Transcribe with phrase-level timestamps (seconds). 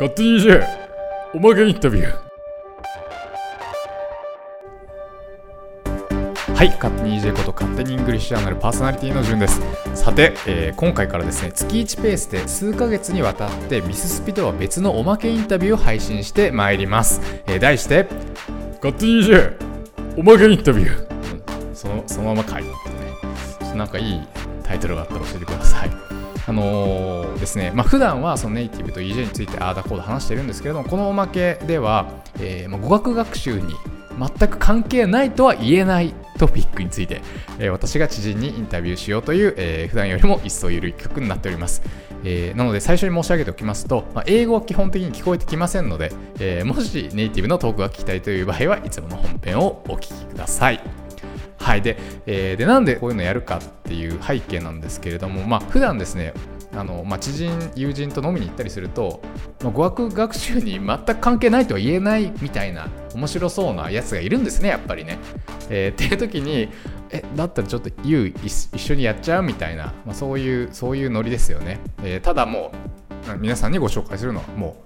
[0.00, 0.66] 勝手に DJ
[1.34, 2.24] おまけインタビュー
[6.54, 9.60] はい勝手に DJ こと勝手に English Channel パーソナリティの順です。
[9.94, 18.06] さて、えー今回からですね月1ペースで数ヶ月にわたってミススピとは別のおまけインタビューを配信してまいります、えー題して
[18.82, 19.56] 勝手に DJ
[20.16, 22.74] おまけインタビューうんそのそのまま書いてね。
[23.76, 24.20] なんかいい
[24.62, 26.13] タイトルがあったら教えてください。
[26.46, 33.74] あのーですね、まあ普段はそのネイティブと EJ についてあーだこーだ話してるんですけれどもこのおまけでは、えーまあ語学学習に
[34.18, 37.22] 全く関係ないとは言えないトピックについて、
[37.58, 41.82] えー私が知人にインタビューしようという、えー普段よりも一層緩い企画になっております、
[42.24, 51.03] えーなので最初に申し上げておきますと、まあ英語は基本的に聞こえてきませんので、えーもしネイティブのトークが聞きたいという場合はいつもの本編をお聞きください。
[51.64, 51.96] はい、で,、
[52.26, 56.34] えーでなんでこういうのやるかっていう背景なんですけれども、まあ普段ですね
[56.76, 59.22] あの、まあ、知人友人と飲みに行ったりすると、
[59.62, 65.18] まあ、語学学習に全く関係ないとは言えないみたいな面白そうなやつがいるんですねやっぱりね。
[65.70, 66.68] えーっていう時に
[67.08, 71.80] えだったらちょっと YOU 一一緒にやっちゃうみたいな、まあ、そういうそういうノリですよね。
[72.02, 72.72] えーただも
[73.34, 74.76] う皆さんにご紹介するのはも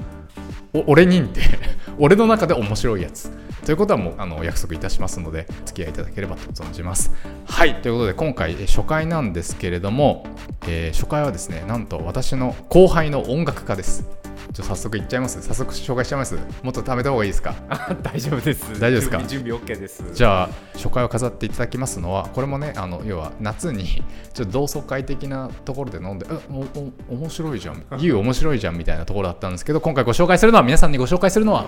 [0.72, 1.40] うお俺認定
[1.98, 3.32] 俺の中で面白いやつ
[3.69, 7.12] ということはもうあの約束いたしますので付き合いいただければと存じます。
[7.44, 7.83] はい。
[7.83, 10.25] ということで今回え初回なんですけれども、
[10.66, 14.06] えー初回はですねなんと私の後輩の音楽家です。
[14.55, 15.42] ちょ早速いっちゃいます？
[15.42, 16.38] 早速紹介しちゃいます？
[16.62, 17.55] もっと貯めた方がいいですか？
[17.69, 18.80] あ 大丈夫です。
[18.80, 19.19] 大丈夫ですか？
[19.19, 20.03] 準備準備 OK です。
[20.14, 26.64] じゃあ初回を飾っていただきますのはこれもねあの要は夏にちょっと同窓会的なところで飲んで「えお
[27.12, 31.66] お面白いじゃん」「言う面白いじゃん」みたいなところだったんですけど今回ご紹介するのは皆さんにご紹介するのは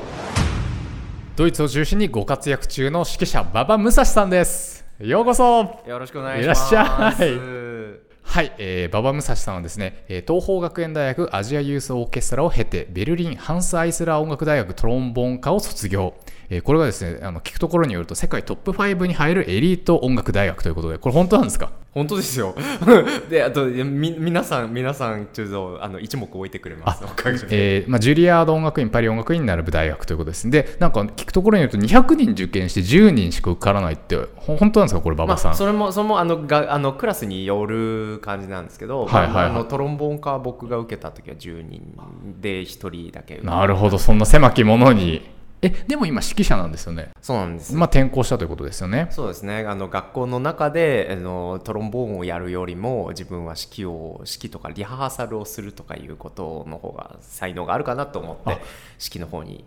[1.41, 4.85] ドイツを中心にご活躍中の指揮者馬場武蔵さんです。
[4.99, 5.81] ようこそ。
[5.89, 6.75] よろしくお願いします。
[6.75, 7.39] いらっしゃい。
[8.23, 16.13] はい、えー、馬場武蔵さんはですね、えー東邦学園大学アジアユースオーケストラを経て、ベルリンハンス・アイスラー音楽大学トロンボーン科を卒業。
[16.51, 21.73] えーこれがですね、あの聞くところによると世界トップ5に入るエリート音楽大学ということで、これ本当なんですか？
[21.93, 22.55] 本当ですよ。
[23.29, 27.03] で、あと、み、皆さん、皆さん、ちょっと、あの、一目置いてくれます。
[27.51, 30.49] えーまあ、ジュリアード音楽院、パリ音楽院に並ぶ大学ということです。
[30.49, 35.55] で、なんか聞くところによると200人受験して10人しか受からないって、ほ本当なんですかこれ馬まあ、場さん？
[35.57, 39.07] それも、それも、あの、が、あの、クラスによる感じなんですけど。
[39.07, 41.83] はいはいはいまああの、トロンボーン科、僕が受けた時は10人
[42.41, 43.41] で、1人だけ。
[43.43, 45.40] なるほど、そんな狭き門に。
[45.63, 47.11] え、でも今指揮者なんですよね。
[47.21, 47.75] そうなんです。
[47.75, 49.09] まあ転校したということですよね。
[49.11, 58.53] そうですねあの学校の中であのトロンボーンをやるよりも自分は指揮を指揮とかリハーサルをするとかいうことの方が才能があるかなと思ってあ
[58.99, 59.65] 指揮の方に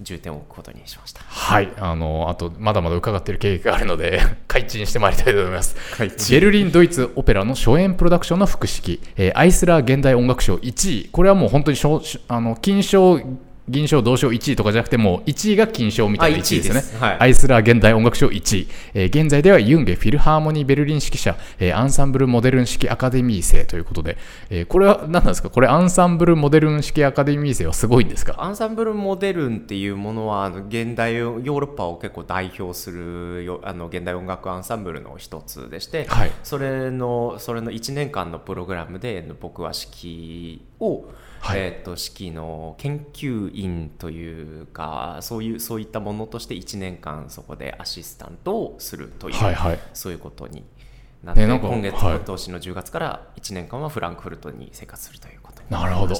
[0.00, 5.76] 重点を置くことにしましたはい、あの、あと、まだまだ伺っている経験があるので、 開陳してまいりたいと思います。
[5.96, 11.08] 開ベルリンドイツオペラの初演プロダクションの副指揮、えーアイスラー現代音楽賞1位。
[11.12, 13.20] これはもう本当に賞あの金賞、
[13.70, 16.68] 銀賞、銅賞1位とかじゃなくて、もう1位が金賞みたいなあ1位です。
[16.68, 16.80] よね。
[16.80, 17.16] 1位ですはい。
[17.20, 18.68] アイスラー現代音楽賞1位。
[18.94, 24.16] えー現在ではユンゲフィルハーモニーベルリン指揮者、えーアンサンブルモデルン指揮アカデミー生ということで、
[24.50, 25.50] えーこれは何なんですか？
[25.50, 28.34] これアンサンブルモデルン指揮アカデミー生はすごいんですか？
[28.38, 36.32] アンサンブルモデルンっていうものはあの現代ヨーロッパを結構代表するよあの現代音楽アンサンブルの一つでして、はい。
[36.42, 41.04] それのそれの1年間のプログラムで僕は指揮を、
[41.40, 41.60] はい。
[41.60, 49.78] えー、と指揮の研究員というかそういうそういったものとして1年間そこでアシスタントをするという、はいはい。
[49.94, 50.64] そういうことに
[51.24, 52.16] なって、ね今月、はい。
[52.16, 56.14] 今年の10月から1年間はフランクフルトに生活するということになるほど。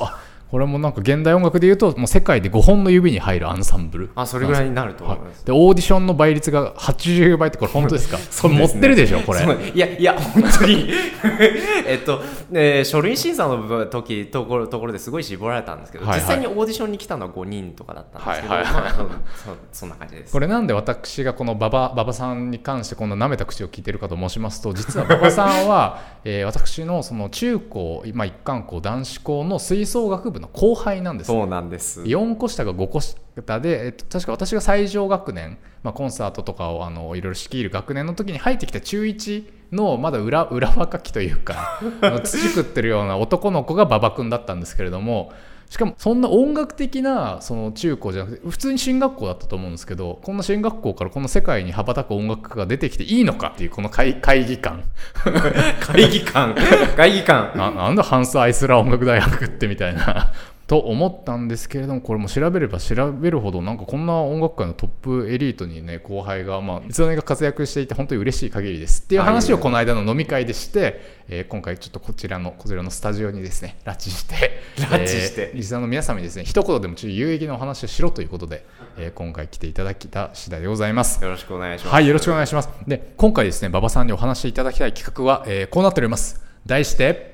[0.51, 4.11] あこれもなんか現代音楽でいうと、もう世界で5本の指に入るアンサンブル。
[4.17, 5.43] あそれぐらいになると思いはます。
[5.43, 8.19] い、でオーディションの倍率が80倍ってこれ本当ですか？
[8.43, 9.41] これ持ってるでしょこれ。
[9.75, 10.91] いやいや本当に。
[11.87, 12.21] えっと、
[12.53, 16.21] えー書類審査の時ところところですごい絞られたんですけど、はいはい。
[16.21, 18.73] 実際にオーディションに来たのは5人とかだったんですけど、はいはい。
[18.73, 18.97] まあそ
[19.45, 20.33] そ そんな感じです。
[20.33, 31.29] これなんで私がこの馬場馬場さんに関してこんな舐めた口を聞いてるかと申しますと実は馬場さんは、 えー私のその中高、まあ、一貫校男子校の吹奏楽部の後輩なんです。
[31.29, 32.03] そうなんです。
[32.03, 41.81] 4個下が5個下で、えっと、確か私が最上学年、まあ、コンサートとかをあのいろいろ仕切る学年の時に入ってきた中1のまだ裏 裏若きというか
[42.25, 45.33] 土食ってるような男の子が馬場君だったんですけれども
[45.71, 54.83] しかもそんな音楽的なその中高じゃなくて普通に進学校だったと思うんですけどこんな進学校からこの世界に羽ばたく音楽家が出てきていいのかっていうこの会会議感。
[55.81, 56.57] 会議官
[56.97, 60.33] 会議官ななんだハンス・アイスラー音楽大学ってみたいな
[60.71, 78.65] と思ったんですけれどもこれも調べれば調べるほどなんかこんな音楽界のトップエリートにね後輩がまあいつの間にか活躍していて本当に嬉しい限りですっていう話をこの間の飲み会でして、えー今回ちょっとこちらのこちらのスタジオにですね拉致して拉致してえーリスナーの皆様にですね一言でもちょっと有益なお話をしろということで、
[78.97, 82.69] えー今回来ていただきた次第でございますよろしくお願いしますはい、よろしくお願いします。
[82.87, 86.41] で、今回ですね、馬場さんにお話しいただきたい企画は、えーこうなっております。
[86.65, 87.33] 題して、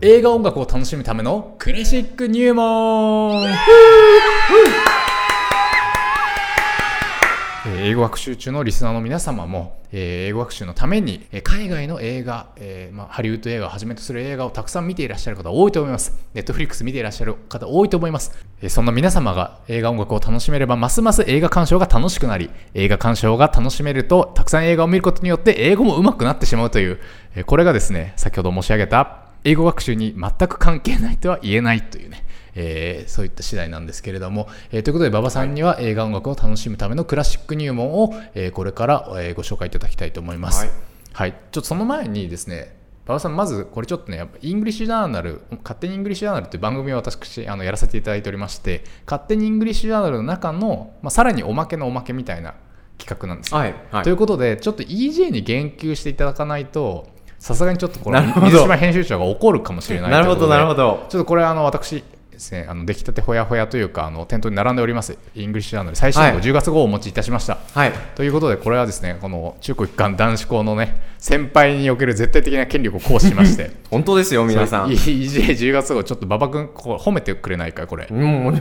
[0.00, 3.44] 映画音楽を楽しむためのクラシック入門
[7.80, 16.16] 英語学習中のリスナーの皆様も、えー英語学習のために、えー海外の映画、えーまあ、ハリウッド映画をはじめとする映画をたくさん見ていらっしゃる方多いと思います。
[16.32, 18.38] ネットフリックス見ていらっしゃる方多いと思います。
[18.62, 27.00] えーそんな皆様が映画音楽を楽しめれば、ますます映画鑑賞が楽しくなり、映画鑑賞が楽しめると、たくさん映画を見ることによって英語も上手くなってしまうという、
[27.34, 32.24] えーこれがですね、先ほど申し上げた英語学習に全く関係ないとは言えないというね、
[32.54, 40.66] えーそういった次第なんですけれども、えーということで馬場さんには映画音楽を楽しむためのクラシック入門を、えーこれから、えーご紹介いただきたいと思います。
[40.66, 40.70] はい。
[41.12, 42.76] はい、ちょっとその前にですね
[43.06, 52.54] 馬場さんまずこれちょっとねやっぱ English Journal 勝手に English Journal っていう番組を私あのやらせていただいておりまして勝手に English Journal の中の、まあ、さらにおまけのおまけみたいな
[52.98, 53.58] 企画なんですよ。
[53.58, 53.74] はい。
[53.90, 54.04] はい。
[54.04, 57.08] ということでちょっと EJ に言及していただかないと
[57.38, 58.46] さすがにちょっとこのなるほど。
[58.46, 61.06] 水島編集長が怒るかもしれないなるほどなるほどど。
[61.08, 62.02] ちょっとこれあの私
[62.38, 66.40] ですねあの出来たてほやほやというかあの店頭に並んでおりますイングリッシュジャーナル最新号はい。
[66.40, 67.92] 10月号をお持ちいたしました、はい。
[68.14, 73.72] ということでこれはですねこの中高一貫男子校のね先輩における絶対的な権力を行使しまして。
[73.90, 74.88] 本当ですよ皆さん。
[74.88, 78.06] EJ10 月号ちょっと馬場君ここ褒めてくれないかいこれ。
[78.08, 78.52] うんも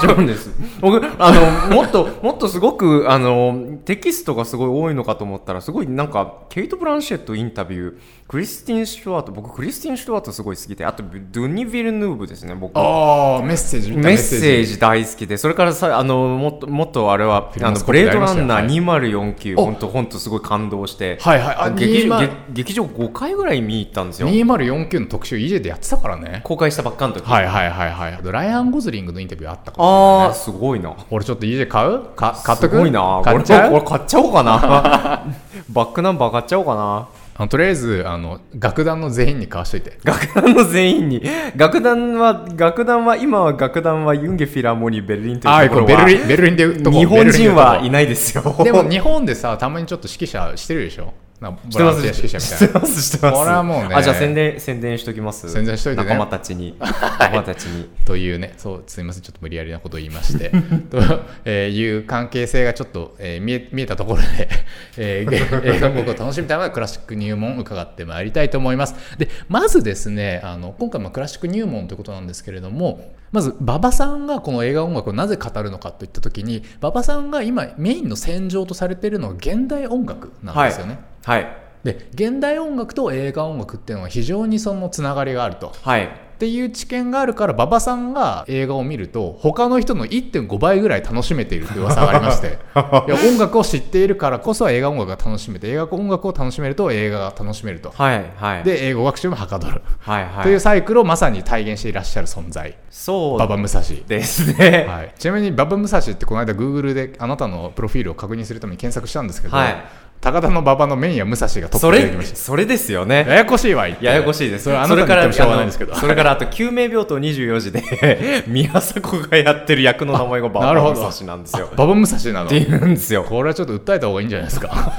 [0.00, 0.50] ちろんです。
[0.80, 7.94] 僕、あの、もっと、もっとすごく、あの、テキストがすごい多いのかと思ったら、すごいなんか、ケイト・ブランシェットインタビュー、
[8.28, 12.76] クリスティン・シュワート、僕、クリスティン・シュワートすごい好きで、あと、ドゥニ・ヴィルヌーブですね、僕。
[12.76, 22.20] ああメッセージメッセージ大好きで、それからさ、あの、もっと、もっとあれは、あの、ブレードランナーはい2049、お本当本当すごい感動して、はいはいあ劇場20
[22.52, 24.28] 劇劇場5回ぐらい見に行ったんですよ。
[24.28, 27.24] 2049の特集 EJ でやってたからね公開したばっかの時。
[27.24, 30.94] はいはいはいはいライアン・ゴズリングのインタビューあったかもああ、すごいな。
[31.10, 32.00] 俺ちょっと EJ 買う？
[32.14, 32.76] か買っとく？
[32.76, 33.22] すごいな。
[33.24, 33.72] 買っちゃう？
[33.72, 35.24] 俺買っちゃおうかな。
[35.70, 37.08] バックナンバー買っちゃおうかな。
[37.40, 41.22] あのとりあえずあの楽団の全員に買わしといて楽団の全員に。
[41.54, 48.56] 楽団は、楽団は、今は楽団はユンゲフィラーモニーベルリンとああこいうところは、れベルリンベルリンで言うとこ日本人はいベないですよ。
[48.64, 51.14] でも日本でさたまにちょっと指揮者してるでしょ？
[51.40, 53.38] なボランティア指揮者みしたていなます、してます。
[53.38, 55.48] これはもうねあ、じゃあ宣伝、宣伝しときます。
[55.48, 56.76] 宣伝しといてね仲間たちに。
[56.80, 57.88] 仲間たちに。
[58.04, 60.50] というね、そうすみません、ちょっと無理やりなことを言いまして、
[60.90, 60.98] と、
[61.44, 64.48] えーいう関係性がちょっと、えー見え見えたところで、
[64.96, 65.34] えー、
[65.76, 68.94] 映画音楽を楽しむためのクラシック入門を伺ってまいりたいと思います。
[69.16, 80.98] で、まずですね、あの今回もクラシック入門ということなんですけれども、まず馬場さんがこの映画音楽をなぜ語るのかといったときに、馬場さんが今メインの戦場とされているのは現代音楽なんはいですよね。。
[81.24, 81.46] はい。
[81.84, 85.72] で現代音楽と映画音楽っていうのは非常にそのつながりがあると。
[85.82, 86.27] はい。
[86.38, 92.46] っていう知見があるから馬場さんが映画を見ると他の人の1.5倍ぐらい楽しめているという噂がありまして
[92.76, 98.24] いや音楽を知っているからこそ映画音楽が楽しめて映画音楽を楽しめると映画が楽しめるとはい。
[98.36, 98.62] はい。
[98.62, 100.28] で英語学習もはかどる、はい。
[100.28, 100.42] はい。
[100.44, 104.86] というサイクルをまさに体現していらっしゃる存在そう馬場武蔵ですね。
[104.88, 109.76] はい、ちなみに馬場武蔵ってこの間 Google であなたのプロフィールを確認するために検索したんですけど、はい
[110.20, 113.24] 高田の馬場のメインは武蔵がトップでまし、それですよね。
[113.24, 113.30] た。
[113.30, 114.64] ややこしいわややこしいです。
[114.64, 115.94] それはあなたに言ってもしょうがないんですけど。
[115.94, 121.68] それからあと、救命病棟24時で、 宮迫がやってる役の名前が馬場武蔵なんですよ。
[121.72, 122.46] 馬場武蔵なの。
[122.46, 123.22] って言うんですよ。
[123.22, 124.92] これはちょっと訴えた方がいいんじゃないですか。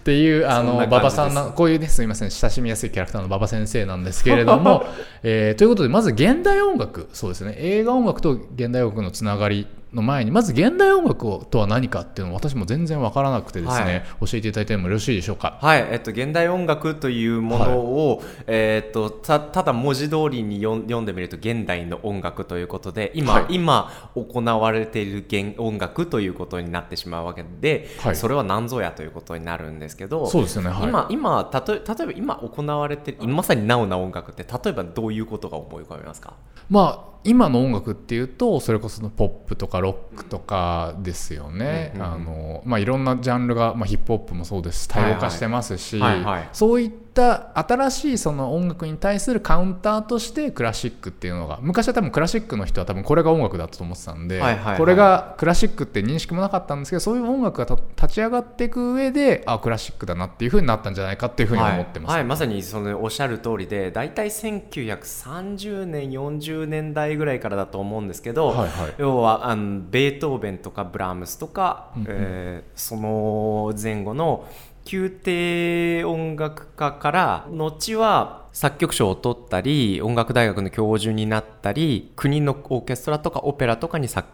[0.00, 4.86] っていうあの馬場さんのこういうねすみません親しみやすいキャラクターの馬場先生なんですけれども、
[5.22, 7.08] えーということでまず現代音楽。
[7.12, 7.54] そうですね。
[7.58, 15.58] 映画音楽と現代音楽のつながりの前にまず現代音楽をとは何かっていうのを私も全然わからなくてですね、教えていただいてもよろしいでしょうか？
[15.60, 23.46] はい、えっと、現代音楽というものを、えっと、た、ただ文字通りに読んでみると、現代の音楽ということで、今、はい。
[23.50, 28.16] 今行われている現音楽ということになってしまうわけで、はい。
[28.16, 30.88] それは何ぞやということになるんですけど、そうですよねはい。
[30.88, 36.34] 今、今、たと例えば今行われている、まさにナウな音楽って、例えばどういうことが思い浮かびますか？
[36.68, 42.12] まあ今の音楽っていうとそれこそのポップとかロックとかですよね、うんうんうん。
[42.12, 46.48] あのまあ、いろんなジャンルが、まあ、ヒップホップもそうです多様化してますし、はいはい。
[46.52, 54.78] そういったった新しいその音楽に対するカウンターとしてクラシックっていうのが昔は多分クラシックの人は多分これが音楽だったと思ってたんで、はいはいはい。
[54.78, 62.28] これがクラシックって認識もなかったんですけどそういう音楽がた立ち上がっていく上であクラシックだなっていうふうになったんじゃないかっていうふうに思ってます、はいはい。
[62.28, 68.94] まさにそのおっしゃる通りで大体1930年40年代ぐらいからだと思うんですけど、はいはい。
[68.98, 72.06] 要はあのベートーベンとかブラームスとか、うんうん。
[72.08, 74.46] えーその前後の
[74.90, 84.28] 宮廷音楽家から後は作曲賞を取ったり音楽大学の教授になったり国のオーケストラとかオペラとかに作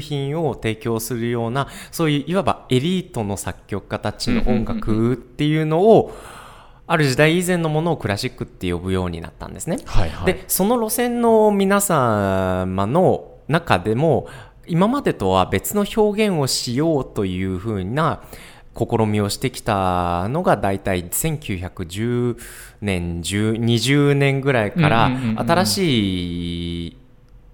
[0.00, 6.14] 品を提供するようなそういういわばエリートの作曲家たちの音楽っていうのを
[6.86, 9.78] ある時代以前のものをクラシックって呼ぶようになったんですね。
[9.86, 14.28] はいはいでその路線の皆様の中でも
[14.66, 18.22] 今までとは別の表現をしようというふうな
[18.76, 22.36] 試みをしてきたのが大体1910
[22.80, 26.96] 年10 20年ぐらいから新しい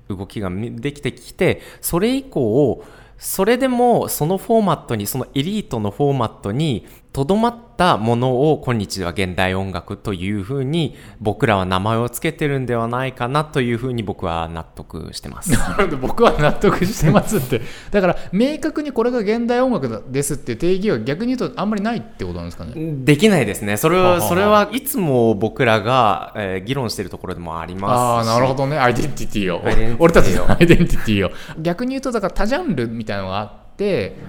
[0.09, 2.85] 動きができてきてそれ以降
[3.19, 15.51] それでもそのフォーマットにそのエリートのフォーマットにとどまったものを今日は現代音楽というふうに僕らは名前を付けてるんではないかなというふうに僕は納得してます。
[15.59, 17.63] なるほど僕は納得してますって。
[17.91, 22.73] だから明確にこれが現代音楽ですって定義は逆に言うとあんまりないってことなんですかね？
[22.77, 23.77] できないですね。
[23.77, 27.89] それはそれはいつも僕らが、えー議論しているところでもありま
[28.23, 28.29] すし。
[28.29, 28.79] ああなるほどね。
[28.79, 29.61] アイデンティティを。
[29.67, 29.97] アイデンティティを。
[29.99, 31.31] 俺たちのアイデンティティを。
[31.59, 33.60] 逆に言うとだから多ジャンルみたいなのがあって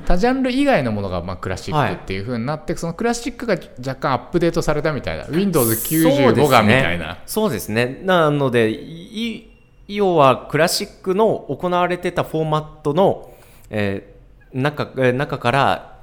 [0.06, 7.20] 多ジャンル以外のものがまあクラシックっていう風になって、そのクラシックが若干アップデートされたみたいな Windows95 がみたいな。
[7.26, 8.02] そうですね。
[8.04, 9.50] なので、い
[9.88, 13.32] 要はクラシックの行われてたフォーマットの、
[13.70, 14.12] えー
[14.54, 16.00] 中えー中から、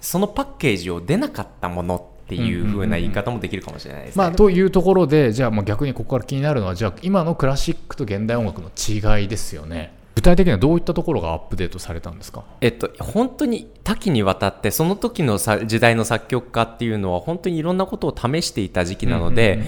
[0.00, 4.24] そのパッケージを出なかったものっていう風な言い方もできるかもしれないですね。
[4.24, 12.44] まあ、というところでじゃあまあ逆にここから気になるのはじゃあ今のクラシックと現代音楽の違いですよね具体的にはどういったところがアップデートされたんですか？
[12.60, 19.62] えっと、本当に多岐にわたってその時のさ時代の作曲家っていうのは本当にいろんなことを試していた時期なので、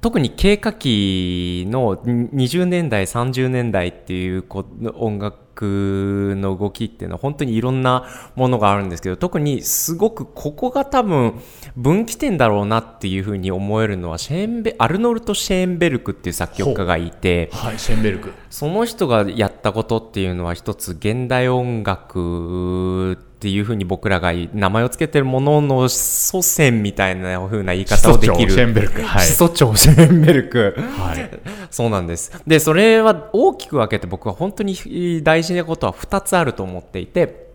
[0.00, 4.64] 特に経過期の20年代30年代っていうこ
[4.94, 11.40] 音楽の動きっていうのは本当にいろんなものがあるんですけど特にすごくここが多分
[11.76, 17.50] 分岐点だろうなっていうふうに思えるのはシェーンベアルノルト・シェーンベルクっていう作曲家がいて。
[17.52, 28.50] はいシェンベルクその人がやったことっていうのは一つ現代音楽っていうふうに僕らが名前を付けてるものの祖先みたいな風な言い方をできる。
[28.50, 30.74] シェンベルクはい始祖長シェンベルク。
[30.76, 31.30] はい
[31.70, 32.32] そうなんです。
[32.48, 37.46] で、それは大きく分けて僕は本当に大事なことは2つあると思っていて、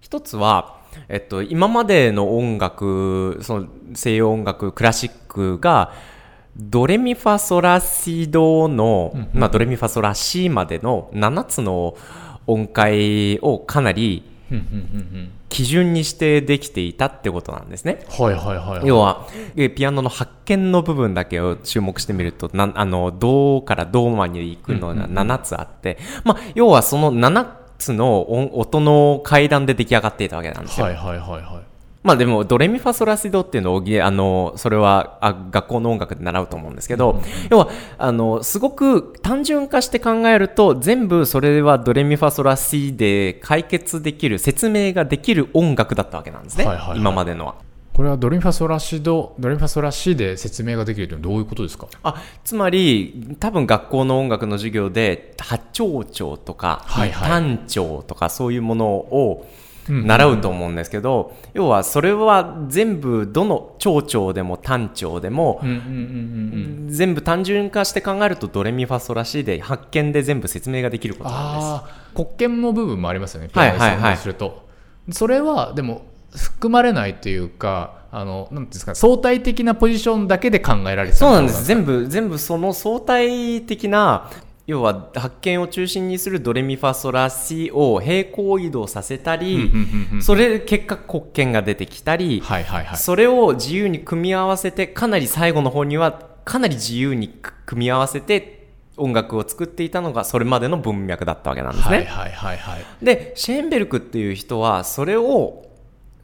[0.00, 0.78] 一つは、
[1.08, 5.92] えっと、今までの音楽、その西洋音楽、クラシックが、
[6.56, 11.96] ドレミファソラシドの、まあ、ドレミファソラシまでの7つの
[12.48, 14.33] 音階をかなり
[15.48, 18.04] 基準にしてできていたってことなんですね。
[18.08, 27.46] はいはいはいはい要は、えピアノの発見の部分だけを注目してみると、なあの、ドからドまで行くのが7つあって、まあ、要はその7
[27.78, 30.86] つの音音の階段で出来上がっていたわけなんですよ。
[30.86, 31.73] はいはいはいはい
[32.04, 46.66] まあでも、ドレミファソラシドっていうのを、あの、それはあ学校の音楽で習うと思うんですけど、要は、あの、すごく単純化して考えると、全部それはドレミファソラシで解決できる、説明ができる音楽だったわけなんですね。
[46.66, 47.54] はいはいはい今までのは。
[47.94, 51.86] これはドレミファソラシドドレミファソラシで説明ができるというのはどういうことですか？
[52.02, 65.60] あつまり多分学校の音楽の授業で八丁調とか、はいはい単調とかそういうものをうん習うと思うんですけど、要はそれは全部どの長調でも単調でも、
[66.88, 71.64] 全部単純化して考えるとドレミファソラシで発見で全部説明ができることなんです。
[71.64, 73.96] ああ黒鍵の部分もありますよねピはいアノではい。
[73.96, 74.68] はい演奏すると、
[75.10, 76.02] それはでも
[76.34, 81.58] 含まれないというかあのなんですか相対的なポジションだけで考えられそうなんです。
[81.60, 84.30] か全部、全部その相対的な、
[84.66, 89.70] 要は発見を中心にするドレミファソラシを平行移動させたり、
[90.20, 92.42] それで結果黒鍵が出てきたり、
[92.96, 96.12] それを自由に組み合わせて、かなり最後の方には
[96.44, 97.28] かなり自由に
[97.66, 101.96] 組み合わせて音楽を作っていたのがそれまでの文脈だったわけなんですね。
[101.98, 103.04] はいはいはいはい。
[103.04, 105.64] で、シェーンベルクっていう人はそれを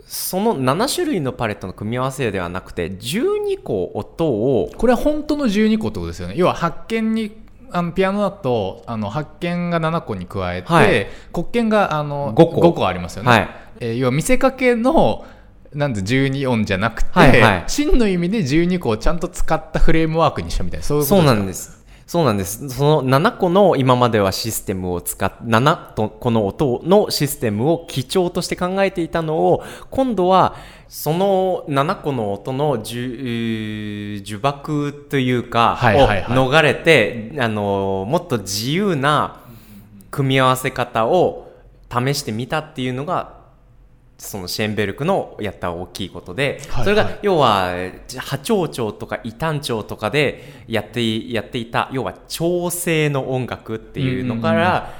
[0.06, 6.34] その7種類のパレットの組み合わせではなくて12個音をこれは本当の12個ってことですよね。
[6.36, 11.06] 要は発見にあのピアノだとあの発見が7個に加えて、はい。
[11.32, 12.86] 黒鍵があの5個。
[12.86, 13.48] ありますよね、はい。
[13.80, 15.24] えー要は見せかけの
[15.74, 17.64] なんで12音じゃなくて、はいはい。
[17.68, 21.79] 真の意味で12個をちゃんと使ったフレームワークにしたみたいなそういうことそうなんすです。
[22.10, 22.68] そうなんです。
[22.70, 30.56] その7個の今まではシステムを使っ、7とこの音のシステムを基調として考えていたのを、今度は
[30.88, 39.42] その7個の音の呪呪縛というか、を逃れて、あの、もっと自由な
[40.10, 41.52] 組み合わせ方を
[41.88, 43.38] 試してみたっていうのが、
[44.20, 46.84] そのシェーンベルクのやった大きいことで、はいはい。
[46.84, 47.72] それが要は
[48.18, 54.92] 波長長とか異端調とかでやってやっていた要は調整の音楽っていうのから、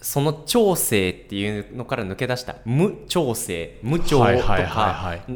[0.00, 5.26] その調整っていうのから抜け出した無調整無調とはいはいはいか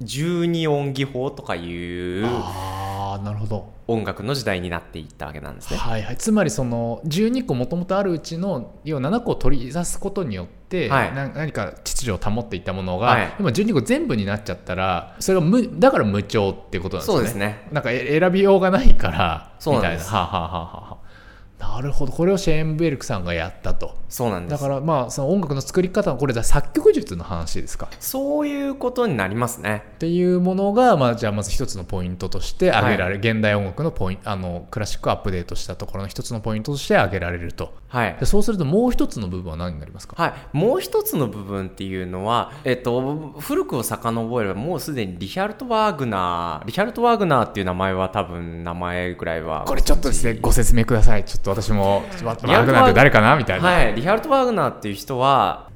[0.00, 3.80] はい十二音技法とかいうああなるほど。
[3.86, 5.78] 音楽の時代になっていったわけなんですね。
[5.78, 11.14] はいはい、つまりその12個もともとあるうちの要は7個を取り出すことによって、はい。
[11.14, 13.34] な何か秩序を保っていったものが、はい。
[13.40, 17.16] 今12個全部になっちゃったらそれが無だから無調っていうことなんですね。
[17.16, 17.68] そうですね。
[17.72, 20.06] なんかえ選びようがないからそうなんです。
[20.06, 20.26] みたいな。
[20.26, 20.96] はあ、はあはあはあ、
[21.60, 22.12] なるほど。
[22.12, 23.98] これをシェーンベルクさんがやったと。
[24.08, 24.60] そうなんです。
[24.60, 29.84] だからまあその音楽の作り方はこれじゃあ作曲術の話ですかそういうことになりますね。
[29.96, 37.72] っていうものが、まあ、じゃあまず一つのポイントとして挙げられる、現代音楽のポインあのクラシックをアップデートしたところの一つのポイントとして挙げられると。
[37.88, 38.16] はい。
[38.18, 40.20] でそうするともう一つの部分は何になりますか？
[40.20, 51.24] はい、もう一つの部分っていうのは、えっと、古くを遡ればもうすでにリヒャルト・ワーグナーリヒャルト・ワーグナーっていう名前は多分名前ぐらいはこれちょっとですねご説明ください。
[51.24, 55.69] ちょっと私もワーグナーって誰かなみたいな、はい、リヒャルト・ワーグナーっていう人は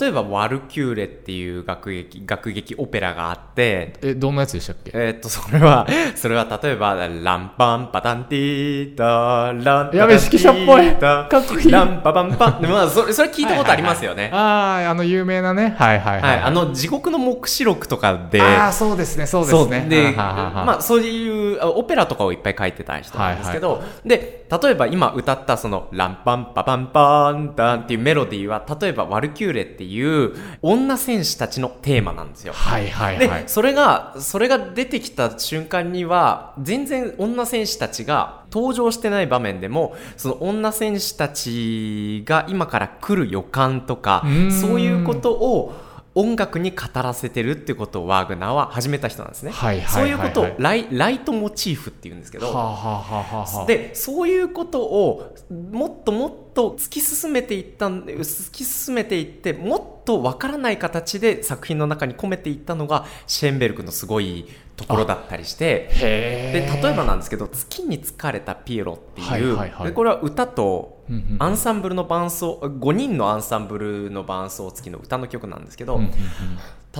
[0.00, 4.90] 例えば「ワルキューレ」っていう楽劇楽劇オペラがあってえどんなやつでしたっけ？
[4.94, 11.70] えっとそれは それは例えば「ランパンパタンティータランやべ指揮者っぽいかかっこいい。
[11.70, 12.66] ランパパンパン。
[12.68, 14.30] まあそれそれ聞いたことありますよね。
[14.34, 15.74] あああの有名なね。
[15.78, 19.86] はいはいはい、はい、あの地獄の黙示録とかでああそうですねそうですね。
[19.88, 32.52] で、ははははまあ、そういうあオペラとかをいっぱい書いてた人なんですけど、で例えば今歌ったその「ランパンパパンパンタン」っていうメロディーは例えば「ワルキューレ」っていう女戦士たちのテーマなんですよ。
[32.52, 44.24] はいはいで、はいそれがそれが出てきた瞬間には全然女戦士たちが登場してない場面でもその女戦士たちが今から来る予感とか
[44.60, 45.85] そういうことを
[46.16, 49.52] 音楽に語らせてるってことをワーグナーは始めた人なんですね。
[49.52, 53.62] はいはいそういうことはいはいをライライトモチーフっていうんですけど、はあはあは。
[53.64, 55.36] あでそういうことを
[55.72, 65.90] もっともっと突き進めていったん突き進めていってもっとわからない形で作品の中に込めていったのがシェーンベルクのすごいところだったりして。
[66.00, 69.86] でへ例えばなんですけど「月に疲れたピエロ」っていう、はいはいはい。
[69.88, 70.95] でこれは歌と
[71.38, 76.00] アンサンブルの伴奏5人のアンサンブルの伴奏付きの歌の曲なんですけど、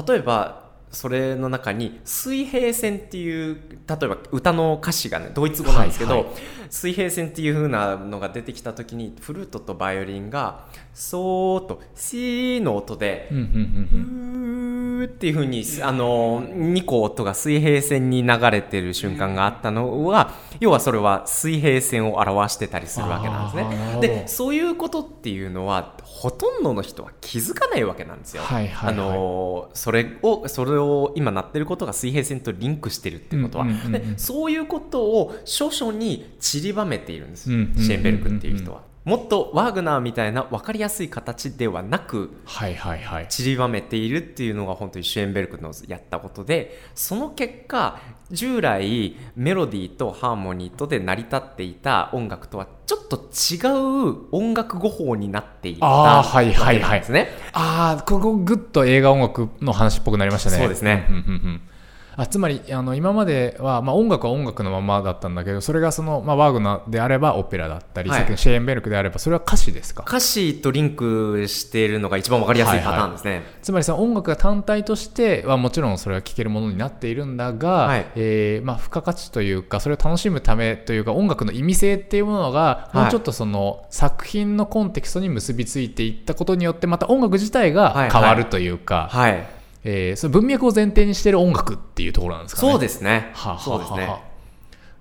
[0.07, 6.31] 例えばそれの中に水平線っていう例えば歌の歌詞がねドイツ語なんですけど、はいは
[6.71, 13.53] 水平線っていう風なのが出てきた時にフルートとバイオリンがそーっとシーの音でうんうんうんう
[13.99, 14.53] ん。
[14.53, 23.99] うーっていう風にあの2個音が水平線に流れてる瞬間があったのは要はそれは水平線を表してたりするわけなんですね。
[24.01, 28.43] でそういうことっていうのはほとんどの人は気づかないわけなんですよ。
[28.43, 38.86] はいはいはいあのそれをそれを今なってることが水平線とリンクしてるっていうことは、うんうんうんうんでそういうことを書書に散りばめているんです、うんうんうんうんシェーンベルクっていう人は。
[39.07, 43.29] もっとワーグナーみたいな分かりやすい形ではなくはいはいはい。
[43.29, 48.01] 散りばめているっていうのが本当にシュエンベルクのやったことでその結果
[48.33, 55.87] 従来メロディーとハーモニーとで成り立っていた音楽とはちょっと違う音楽語法になっていった
[56.19, 56.75] あーはいはいはい。
[56.75, 57.29] わけなんですね。
[57.53, 60.57] ああここグッと映画音楽の話っぽくなりましたね。
[60.57, 61.07] そうですね。
[61.09, 61.61] んうんうんうん
[62.16, 68.18] あつまりあの今までは、まあ、音楽は音楽のままだったんだけどそれがその、まあ、ワーグナーであればオペラだったり、はい。
[68.20, 70.05] さっきのシェーンベルクであればそれは歌詞ですか？
[70.07, 73.42] 歌詞とリンクしているのが一番わかりやすいパターンですね。
[73.62, 78.07] つまりその音楽が単体としてはもちろんそれは聴けるものになっているんだが、はい。
[78.16, 82.96] えーまあ、付加価値というかそれを楽しむためというか音楽の意味性っていうものがはい。
[82.96, 89.46] もうちょっとその作品のコンテキストに結びついていったことによってまた音楽自体が変わるというか、はい、
[89.88, 92.72] えーその文脈を前提にしている音楽っていうところなんですかね。
[92.72, 93.31] そうですね。
[93.35, 94.07] はあはあそうですね。
[94.07, 94.20] は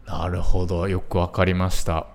[0.08, 2.08] あなるほどよくわかりました。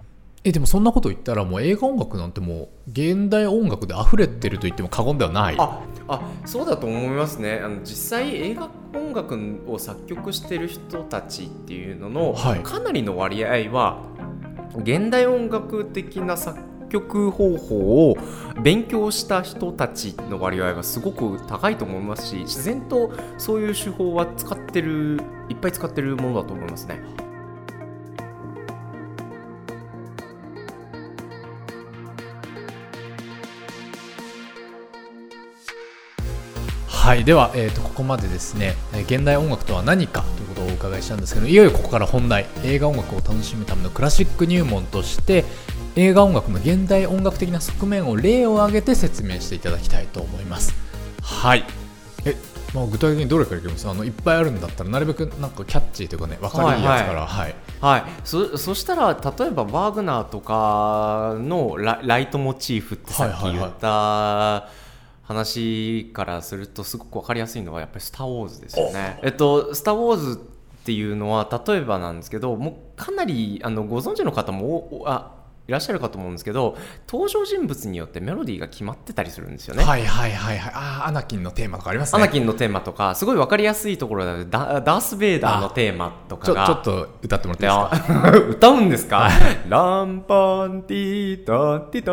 [0.45, 5.57] えでもそんなこと言ったらもう映画音楽なんてもう現代音楽で溢れてると言っても過言ではない。
[5.59, 14.03] ああそうだと思いますねあの実際映画音楽を作曲してる人たちっていうのの、はいかなりの割合は
[14.77, 16.59] 現代音楽的な作
[16.91, 18.17] 曲方法を
[18.63, 27.01] 勉強した人たちの割合はすごく高いと思いますし自然とそういう手法は使ってるいっぱい使ってるものだと思いますね。
[37.11, 45.45] はいでは、えー、とここまでですね現代音楽とは何かということをお伺いしたんですけどいよいよここから本題映画音楽を楽しむためのクラシック入門として
[45.97, 50.75] 映画音楽の現代音楽的な側面を例を挙げて説明していただきたいと思います。
[51.23, 51.65] はい。
[52.25, 52.37] え
[52.73, 53.89] まあ、具体的にどれからいきます？
[53.89, 57.27] あのいっぱいあるんだったらなるべくなんかキャッチーというかね分かりいいやつから。
[57.27, 64.69] はい、はい、そそしたら例えばワーグナーとかのラライトモチーフってさっきはいはいはい言った
[65.25, 69.19] 話からするとすごく分かりやすいのはやっぱり「スター・ウォーズ」ですよね。
[69.23, 75.40] えっと「スター・ウォーズ」っていうのは例えばなんですけどもうかなりあのご存知の方もおあ
[75.71, 76.77] いらっしゃるかと思うんですけど
[77.09, 79.85] 登場人物によってメロディーが決まってたりするんですよね。
[79.85, 80.73] はいはいはいはい。
[80.75, 82.21] ああアナキンのテーマとかありますね。
[82.21, 86.67] アナキンのテーマとかすごい分かりやすいところでダダース・ベイダーのテーマとかが。
[86.67, 88.31] ちょっと歌ってもらっていいいですか？
[88.33, 89.29] や 歌うんですか？
[89.69, 92.13] ランパンティータティタ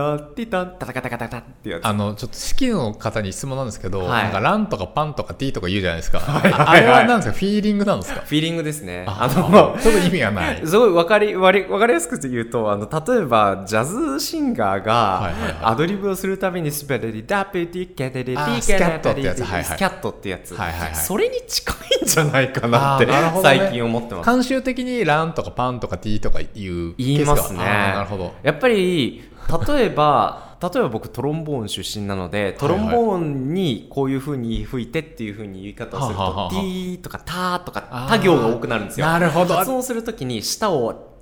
[0.00, 1.86] ラティタタタカタカタタってやつ。
[1.86, 4.22] あのちょっと式の方に質問なんですけど、はい。
[4.24, 6.50] なんかランとかパンとかティーとか言うじゃないですか、 はい。
[6.52, 7.34] はいああれはなんですか？
[7.38, 8.20] フィーリングなんですか？
[8.20, 9.04] フィーリングですね。
[9.06, 10.60] ああの ちょっと意味がない。
[10.66, 19.42] すごい分かりわり分かりやすく言うとあの例えばジャズシンガーがアドリブをするためにスペレリダペティケテリティスキャットってやつ。
[19.42, 20.56] はいはいスキャットってやつ。
[20.94, 23.06] それに近いんじゃないかなって
[23.42, 24.30] 最近思ってます。
[24.30, 27.58] 慣習的にランとかパンとかティーとか言う言いますね。
[27.58, 28.34] なるほど。
[28.42, 29.30] やっぱり
[29.66, 39.06] 例えば例えば僕トロンボーン出身なのでトロンボーンにこういうふうに吹いてっていうふうに言い方をするはあはあはあと「ティー」とか「ター」とかあー他行が多くなるんですよ。
[39.06, 39.54] なるほど。
[39.54, 41.16] 発音するときに舌を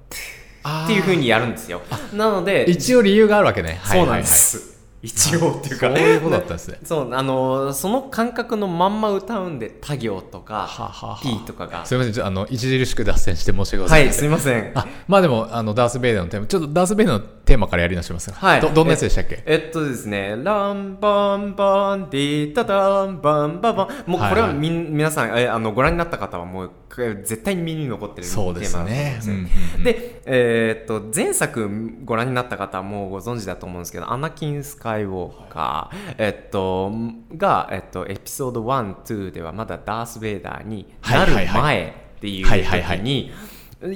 [0.85, 1.83] っていうふうにやるんですよ。
[2.12, 3.81] なので一応理由があるわけね。
[3.85, 4.74] そうなんです。
[5.02, 6.79] 一応っていうかそういうことだったんですね。
[6.83, 11.18] そうあのその感覚のまんま歌うんで他行とかはあはあは。
[11.18, 11.87] あ T とかが。
[11.87, 12.12] すみません。
[12.12, 14.72] ちょっとあの著しく脱線して申し訳ござはいいません、すいません。
[14.74, 18.37] あまあでもあのダース・ベイダーのテーマちょっとダース・ベイダーのテーマからやり直しますか。
[18.37, 18.61] はい。
[18.61, 19.44] どどんなやつでしたっけ？
[19.46, 24.11] えっとですね、ランバンバンディタタンバンバンバン。
[24.11, 28.85] もうこれはみん、皆さんえあのご覧になった方はもうえ絶対に耳に残ってるテーマだと思うんですよ。
[28.85, 29.38] ねうんうん
[29.76, 31.68] うんで、えーっと前作
[32.04, 36.92] ご覧になった方はもうご存知だと思うんですけど、アナキン・スカイウォーカー、えっと
[37.37, 43.32] がえっとエピソード1、2ではまだダース・ベイダーになるはいはいはい前っていうはいはいはい時に。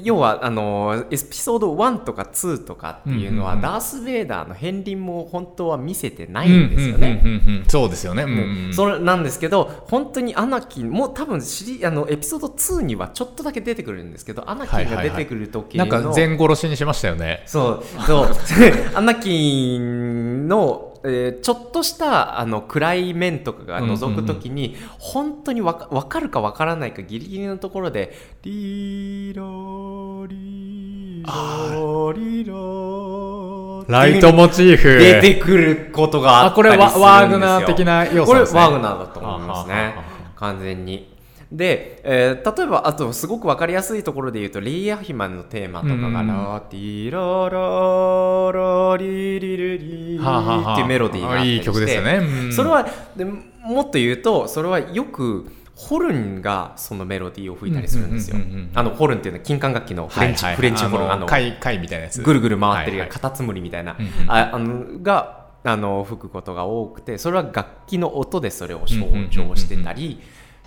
[0.02, 7.64] 要はあのエピソード1とか2とかっていうのは、ダース・ベイダーの片鱗も本当は見せてないんですよね。
[7.66, 8.74] そうですよね、うんうんうん。
[8.74, 17.42] それなんですけど本当にアナキンもう多分知りあのエピソード2にはちょっとだけ出てくるんですけどアナキンが出てくる時の、なんか全殺しにしましたよね。
[17.46, 17.84] そう。
[18.06, 18.28] そう。
[18.94, 34.98] アナキンの、えーちょっとしたあの暗い面とかが覗くときに、本当にわかわかるかわからないかギリギリのところで「リロリロリロ」ライトモチーフ。
[34.98, 37.00] 出てくることがあったりするんですよ。
[37.00, 38.60] あこれワワーグナー的な要素ですね。
[38.60, 39.94] これワーグナーだと思いますね。
[40.36, 41.09] 完全に
[41.52, 52.86] で、えー例えばあとすごく分かりやすいところで言うとレイヤーヒマンのテーマとかがラティラララリリリリっていうメロディーがあったりしていい曲ですよねそれは
[53.16, 58.36] でもっと言うとそれはよくホルンがそのメロディーを吹いたりするんですよ
[58.74, 70.18] あのホルンっていうのは金管楽器のフレンチ,、はいはいフレンチホルンあの貝貝みたいなやつぐるぐる回ってるはいはいカタツムリみたいな、うんうんああのがあの吹くことが多くてそれは楽器の音でそれを象徴してたり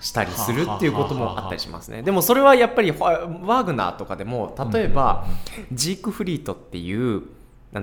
[0.03, 2.03] したりするっていうこともあったりしますね。
[2.03, 5.25] でもそれはやっぱりワワーグナーとかでも例えば
[5.71, 7.23] ジークフリートっていう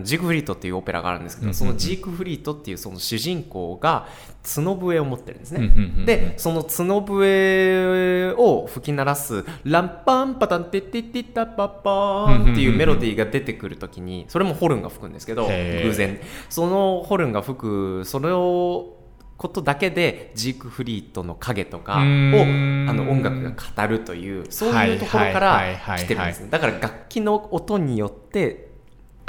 [0.03, 4.07] ジークフリートっていうオペラがあるんですけど、そのジークフリートっていうその主人公が
[4.45, 5.73] 角笛を持ってるんですね。
[6.07, 16.21] でその角笛を吹き鳴らす「ランパンパタンテッテッテッタパッパーン」っていうメロディーが出てくるときにそれもホルンが吹くんですけど偶然。
[16.51, 19.00] そのホルンが吹くそれを
[19.41, 26.05] ことだけでジークフリートの影とかをあの音楽が語るというそういうところからはい。
[26.05, 26.49] 来てるんですね。
[26.51, 28.70] だから楽器の音によって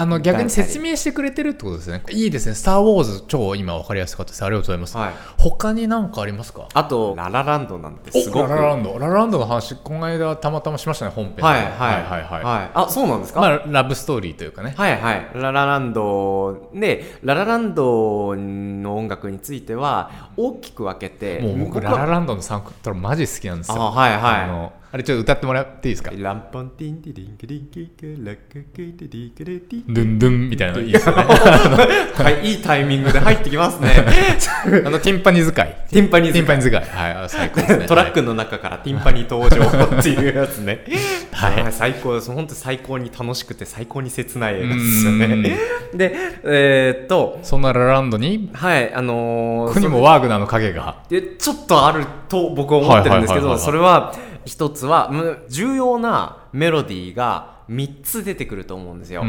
[0.02, 2.02] あの逆に説明してくれてるってことですね。
[2.10, 4.44] いいですね「スター・ウォーズ」超今分かりやすかったです。
[4.44, 5.12] ありがとうございます、はい。
[5.38, 6.68] 他に何かありますか？
[6.74, 8.46] あとララランドなんてすごく。
[8.46, 8.98] おララランド。
[8.98, 11.44] ララランドの話この間たまたましましたね本編で。
[11.44, 12.44] はいはいはいはいはい。
[12.44, 12.72] はい。
[12.74, 13.42] あそうなんですか？
[13.42, 14.74] まあラブストーリーというかね。
[14.76, 15.28] はいはい。
[15.36, 23.76] ララランドで、ララランドの音楽については大きく分けて、もう僕ララランドのサンクトラマジ好きなんですよ。
[23.76, 24.42] あはいはい。
[24.42, 26.12] あのあれちょっと歌ってもらっていいですか？
[26.14, 33.90] ランポンティンティリンキリンキキラッカキティリキリティドゥンドゥンみたいなのいいですねはい、いいタイミングで入ってきますね。
[34.86, 36.38] あのティンパニ使いティンパニ使
[36.78, 40.86] いはい最高ですねトラックの中からティンパニ登場っていうやつね。
[41.32, 42.30] はい、最高です。
[42.30, 45.58] 本当最高に楽しくて最高に切ない映画ですよね。
[45.94, 54.14] で、えっと、そんなラランドにはい、あのーここにもワーグナーの影がでちょっとあると僕は思ってるんですけどそれは
[54.46, 59.24] 一つはむ重要なメロディーが3つ出てくると思うんですよ。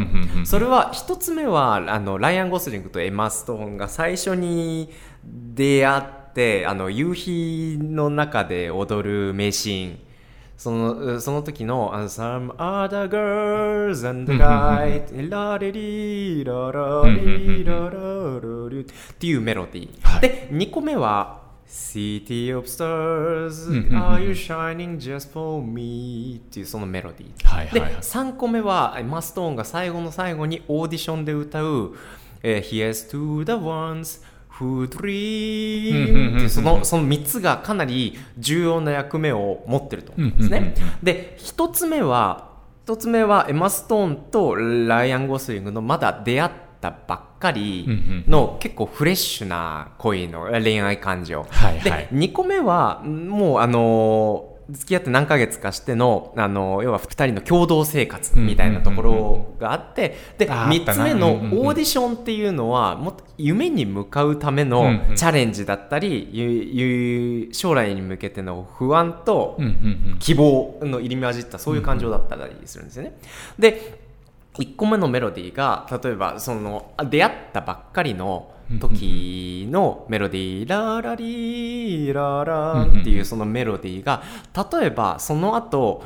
[0.44, 4.90] それは1つ目はあのライアン・ゴスリングとエマ・ストーンが最初に
[5.25, 6.03] 出会っ
[6.35, 9.98] てあの夕日の中で踊る名シーン。
[10.57, 17.90] そのその時の Some other girls and guy ラレリララリラララ
[18.70, 18.85] リっ
[19.18, 20.20] ていうメロディー、はい。
[20.20, 27.42] で2個目は City of Stars Are you shining just for me っていうそのメロディー。
[27.42, 28.03] ではいはいはい。
[28.03, 31.94] 3個目はマストーンが最後の最後にオーディションで歌う
[32.42, 34.22] 「えー Here's to the ones
[34.59, 40.75] who dream」そのその3つがかなり重要な役目を持ってると思うんですね。
[41.03, 42.51] で1つ目は
[42.87, 46.51] 1つ目はエマ・ストーンとライアン・ゴスリングのまだ出会っ
[46.83, 47.87] たばっかり
[48.29, 51.47] の結構フレッシュな恋の恋愛感情。
[51.49, 51.83] はいはい。
[51.83, 61.05] で2個目はもうあのー付き合って何ヶ月かしての、あのー要は2人の共同生活みたいなところがあって、で3あーあったな。
[61.11, 61.66] つ目のうんうんうん。
[61.66, 69.71] オーディションっていうのはもっと夢に向かうためうんのうんチャレンジだったり、ゆゆ将来に向けての不安とうんうん
[70.12, 70.18] うん。
[70.21, 73.18] 希望の入り混じったそういう感情だったりするんですよね。
[73.59, 74.01] で
[74.54, 84.22] 1個目のメロディーが例えばそのあ出会ったばっかりの時のメロディー「ララリーララ」っていうそのメロディーが
[84.80, 86.02] 例えばその後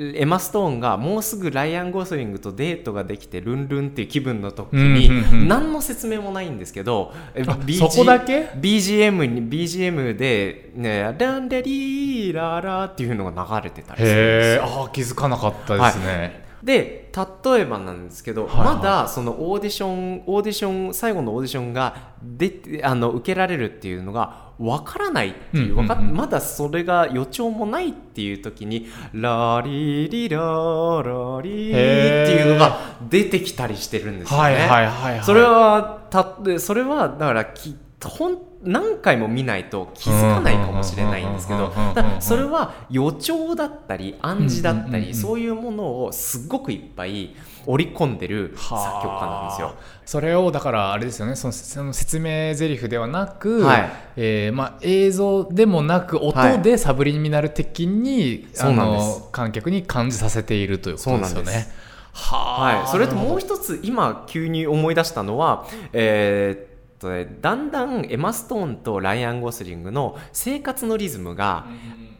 [0.00, 14.62] エマ・ストーンがもうすぐライアン・ゴスリングとデートができてルンルンっていう気分の時に何の説明もないんですけど BG そこだけ？BGM に BGM でね「ランレリーララ」っていうのが流れてたりするんですよ。
[14.82, 17.10] ああ気づかなかったですね、で
[17.44, 18.76] 例えばなんですけど、はいはい。
[18.76, 34.42] まだそのオーディションオーディション最後のオーディションが出てあの受けられるっていうのがわからないっていう,、まだそれが予兆もないっていう時に「ラリリララリ」っていうのが出てきたりしてるんですよね。
[34.42, 35.24] はいはいはいはい。
[35.24, 41.72] それはたそれはだからきほん何回も見ないと気づかないかもしれないんですけど
[42.18, 49.74] それは予兆だったり暗示だったりそういうものをすごくいっぱい織り込んでる作曲家なんですよ。
[50.04, 61.68] それをだからあれですよねそのその説明台詞ではなく、はいえーまあ、映像でもなく音でサブリミナル的に、そうなんですあの観客に感じさせているということですよそうなんでね。
[62.12, 66.67] ははい、それともう一つ今急に思い出したのは、えー
[66.98, 71.66] とねだんだんエマ・ストーンとライアン・ゴスリングの生活のリズムが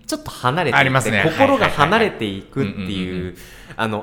[0.07, 1.23] ちょっと離れていって、ありますね。
[1.25, 3.37] 心が離れていくってはいう。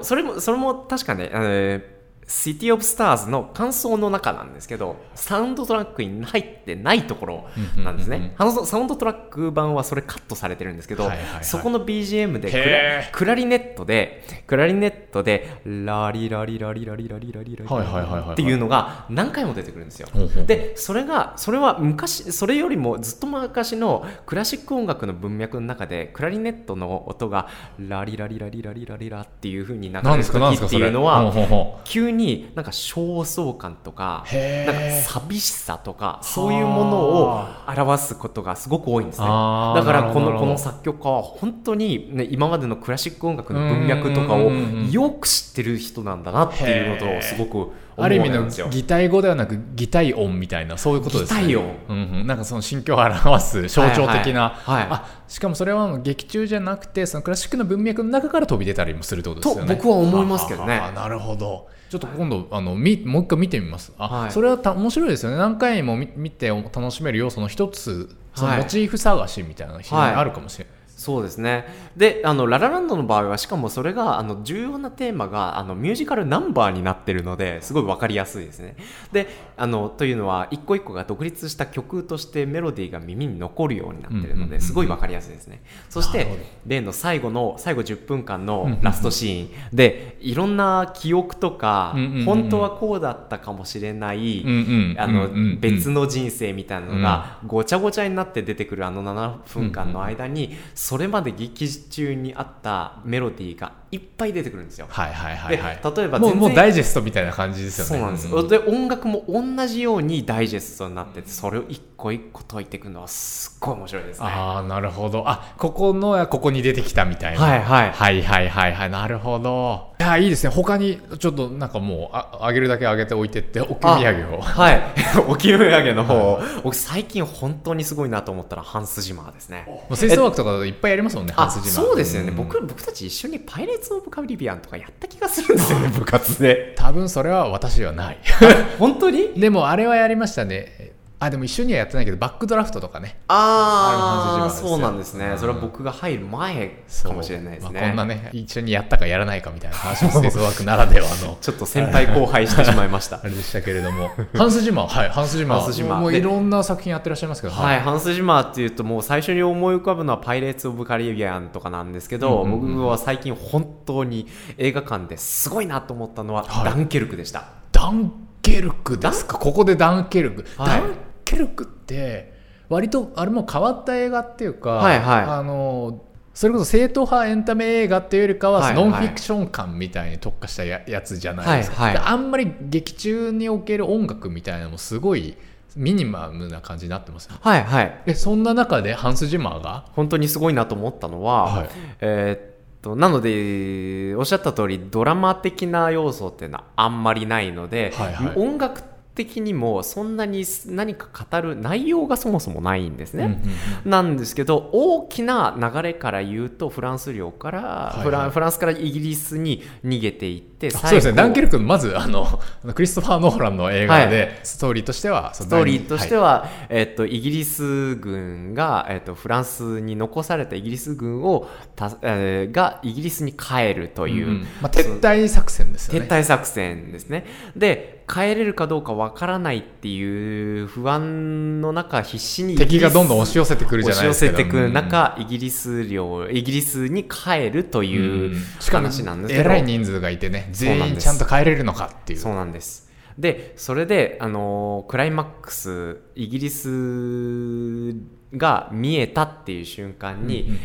[0.04, 1.82] それもそれも確かね、あの
[2.28, 7.46] シティ・オブ・スターズの感想の中なんですけどサウンドトラックに入ってないところ
[7.84, 8.36] なんですうんうんうんね。
[8.38, 20.08] あのサウンドトラック版はそれカットされてるんですけど、はいはいはいそこの BGM でクラクラリネットでクラリネットでラリラリラリラリラリラリラリっていうのが何回も出てくるんですよ。
[20.48, 32.15] でそれがそれは昔それよりもずっと昔のクラシック音楽の文脈の中でクラリネットの音がラリラリラリラリラリラっていう風に流れる時っていうのは急に
[32.56, 39.26] なんか焦燥感とかなんか寂しさとかそういうものを表すことがすごく多いんですね。
[39.26, 48.46] だからこのこの作曲家は本当に、ね、今までのクラシック音楽の文脈とかをよく知ってる人なんだなっていうのとすごくある意味の。
[48.70, 51.42] 擬態語ではなく擬態音みたいなそういうことですね。
[51.42, 51.76] 擬態音。
[51.90, 54.90] うんうん、なんかその心境を表す象徴的な、はいはい。
[54.90, 55.00] はい。
[55.00, 59.76] あしかもそれは劇中じゃなくてそのクラシックの文脈の中から飛び出たりもするってことですよね。
[59.76, 60.80] と僕は思いますけどね。
[60.94, 63.94] なるほどちょっと今度あのみもう一回見てみます。
[63.98, 64.32] あ、はい。
[64.32, 65.38] それはた面白いですよね。
[65.38, 68.60] 何回も見見て楽しめる要素の一つそのはい。
[68.60, 70.74] モチーフ探しみたいなのが非常にあるかもしれない、
[71.06, 71.68] そうですね。
[71.96, 78.76] であのララランドの場合はしかもそれがあの重要なテーマがあのミュージカルナンバーになってるのですごい分かりやすいですね。
[79.12, 84.50] であのというのは一個一個が独立した曲としてメロディーが耳に残るようになってるのうんうんうんうん。
[84.50, 85.62] ですごい分かりやすいですね。
[85.92, 86.26] そして
[86.66, 88.82] 例の最後の最後10分間うんうんのうん。
[88.82, 89.50] ラストシーン。
[89.72, 92.26] でいろんな記憶とかうんうんうんうん。
[92.26, 95.60] 本当はこうだったかもしれないうんうんあのうんうんうん。
[95.60, 104.88] 別の人生みたいなのがごちゃごちゃになって出てくるあの7分間の間にそそれまで劇中にあったメロディーがいっぱい出てくるんですよ。
[104.90, 105.80] はいはいはいはい。
[105.82, 107.90] で例えばもうもうダイジェストみたいな感じですよね。
[107.90, 114.28] そうなんです、んで音楽も同じようにダイジェストになっててそれを一個一個解いていくのはすっごい面白いですね。
[114.28, 115.24] ああなるほど。
[115.26, 117.42] あここのやここに出てきたみたいな。
[117.42, 117.92] はいはい。
[117.92, 118.90] はいはいはいはい。
[118.90, 119.94] なるほど。
[119.98, 120.50] いやいいですね。
[120.50, 124.42] 他にちょっとなんかもうああげるだけあげておいてってお土産を。
[124.42, 124.82] はい。
[125.28, 129.64] おき土産の方、僕最近本当にすごいなと思ったらハンスジマーですね。
[129.68, 131.88] もう吹奏楽とかいっぱいやりますもんねあハンスジマー。
[131.88, 132.36] そうですよね、ん。
[132.36, 135.80] 僕僕たち一緒にパイレーツ・オブ・カリビアンとかやった気がするんですよ。
[135.80, 138.18] ね部活で多分それは私はない。
[138.80, 139.34] 本当に？
[139.40, 143.20] でもあれはやりましたねあでも一緒にはやってないけどバックドラフトとかね。
[143.28, 145.38] ああそうなんですね、うん。
[145.38, 151.38] それは僕が入る前かもしれないですね、まあこんなね一緒にやったかやらないかみたいな話も吹奏楽ならではの。
[151.42, 153.20] ちょっと先輩後輩してしまいました。
[153.24, 154.12] あれでしたけれども。
[154.36, 155.74] ハンスジマーはいハンスジマーハン。
[155.74, 157.54] スジマーでもういろんな作品やってらっしゃいますけど。
[157.54, 162.76] はい、ハンス・ジマーっていうともう最初に思い浮かぶのは「パイレーツ・オブ・カリビアン」とかなんですけど、うんうんうん。
[162.76, 166.66] 僕は最近本当に映画館ですごいなと思ったのは、はい。
[166.66, 167.46] ダンケルクでした。
[167.72, 169.40] ダンケルクですか？
[169.40, 170.82] ここでダンケルク、はい。
[170.82, 170.94] ダン
[171.26, 172.34] ケルクって
[172.70, 175.24] 割とあれも変わった映画っていうか、はいはい。
[175.24, 176.04] あの
[176.36, 182.04] それこそ正統派エンタメ映画っていうよりかは、ノンフィクション感みたいに特化したややつじゃないですか、はいはい。
[182.04, 185.38] であんまり劇中における音楽みたいなのもすごい
[185.76, 187.38] ミニマムな感じになってますね。
[187.42, 188.02] はいはい。
[188.06, 189.86] えそんな中でハンス・ジマーが？
[189.94, 191.70] 本当にすごいなと思ったのは、はい。
[192.02, 192.55] えーっ
[192.86, 198.38] となのでおっしゃった通りドラマ的な要素っていうのはあんまりないので、はいはい。
[198.38, 198.84] 音楽
[199.16, 203.24] 的にもそんなに何か語る内容がそもそもないんですね。
[203.24, 203.40] うんうん
[203.86, 203.90] うん。
[203.90, 208.04] なんですけど大きな流れから言うとフランス領から、いはい。
[208.04, 211.14] フランフランスからイギリスに逃げていってあそうですね。
[211.14, 212.40] ダンケルルクまずあの
[212.74, 226.08] クリストファー・ノーランの映画で、ストーリーとしてはスストーリーとしては、えっと、イギリス軍が、えっと、フランスに残されたイギリス軍をた、えーがイギリスに帰るという、んまあ、撤退作戦ですよね。
[226.08, 227.26] 撤退作戦ですね。
[227.56, 242.20] で帰れるかどうかわからないっていう不安の中必死に敵がどんどん押し寄せてくるじゃ押しないですか寄せてくる中、イギリス領イギリスに帰るというしかも話なんですえらい人数がいてね全員ちゃんと帰れるのかっていう。
[242.20, 242.92] そうなんです。
[243.18, 247.96] で、それで、あのークライマックス、イギリス
[248.36, 250.60] が見えたっていう瞬間に、うんうんうん。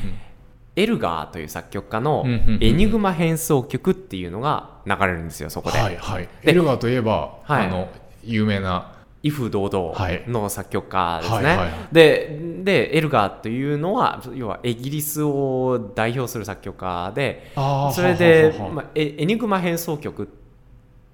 [0.77, 2.25] エルガーという作曲家の
[2.61, 5.79] エニグマ変奏曲っていうのが流れるんですよ、そこで。
[5.79, 6.29] はいはい。
[6.43, 7.67] でエルガーといえば、はい。
[7.67, 7.89] あの
[8.25, 8.93] 有名な
[9.23, 10.25] 威風堂はい。
[10.27, 11.37] 々の作曲家ですね。
[11.37, 11.71] はいはいはい。
[11.93, 20.29] でで、エルガーというのは、要はイギリスを代表する作曲家で、それで、ははははまあ、エエニグマ変奏曲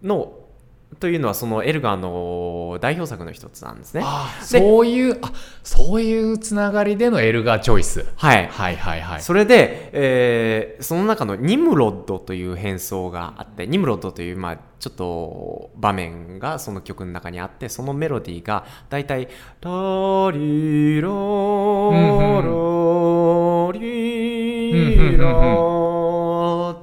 [0.03, 0.33] の
[1.01, 4.01] というのはそのエルガーの代表作の一つなんですね。
[4.05, 8.46] あーでそういうあそういうつながりでのエルガーチョイスはい。
[8.46, 19.27] はいはいはいそれで、えーその中のニムロッドという変奏があって、ニムロッドという、まあ、ちょっと場面がその曲の中にあって、そのメロディーがだいたい、
[19.61, 21.90] ラリロ
[22.42, 25.75] ロリロ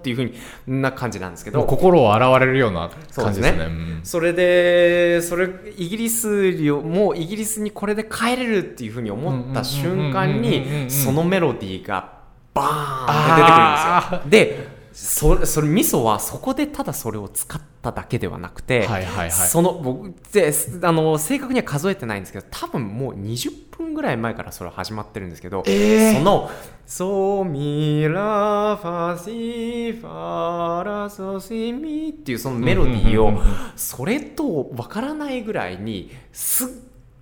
[0.03, 3.57] っていうふうにな感じなんですけど、心を洗われるような感じですね。
[3.57, 3.65] ね。
[3.65, 3.99] うん。
[4.03, 12.11] それで、それ、イギリス領、もうイギリスにこれで帰れるっていうふうに思った瞬間に、そのメロディーが
[12.53, 14.67] バーンって出てくるんですよ。
[14.67, 19.31] で、 そそれ、ミソはそこでただそれを使っただけではなくて、はいはいはい。
[19.31, 20.53] その、僕、で、
[20.83, 26.17] あの、正確には数えてないんですけど、多分もう20分ぐらい前からそれ始まってるんですけど、えー。
[26.17, 26.49] その、
[26.85, 33.41] ソミラファシファラソシミっていうそのメロディーを
[33.75, 36.67] それとわからないぐらいにすっ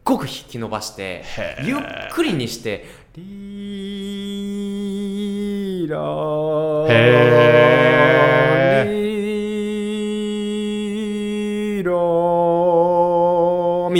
[0.04, 1.24] ごく弾き伸ばして
[1.64, 1.80] ゆっ
[2.12, 5.98] くりにしてリーラ
[6.90, 7.51] へ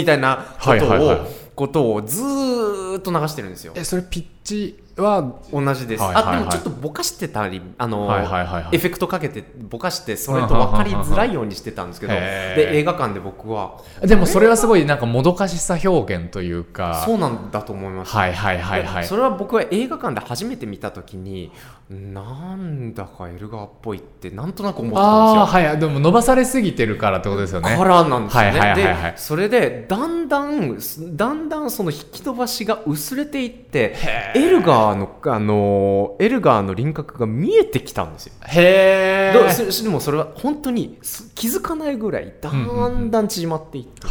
[0.02, 3.74] みたいなことを、はいはいはいことをずーっと流してるんですよ。
[3.76, 6.34] えそれピッチは同じです、はいはいはい。
[6.36, 8.76] あでもちょっとぼかしてたりあの、はいはいはいはい。
[8.76, 17.02] エフェクトかけてぼかしてそれと分かりづらいようにしてたんですけどで映画館で僕はでもそれはすごいなんかもどかしさ表現というか。
[17.06, 19.02] そうなんだと思いました、はいはいはいはい。
[19.02, 21.52] でそれは僕は映画館で初めて見た時に
[21.88, 25.40] なんだかエルガーっぽいってなんとなく思ってたんですよ。
[25.40, 27.76] ああはいでも伸ばされすぎてるからってことですよね。
[27.76, 29.12] からなんですよね、はいはいはいはい。
[29.12, 30.78] でそれでだんだん
[31.16, 33.96] だんだんその引き伸ばしが薄れていって
[34.34, 38.34] エルガーのあのエルガーの輪郭が見えてきたんですよ。
[38.46, 44.06] へどえそでもそれは本当にす気づかないぐらいだんだん縮まっていって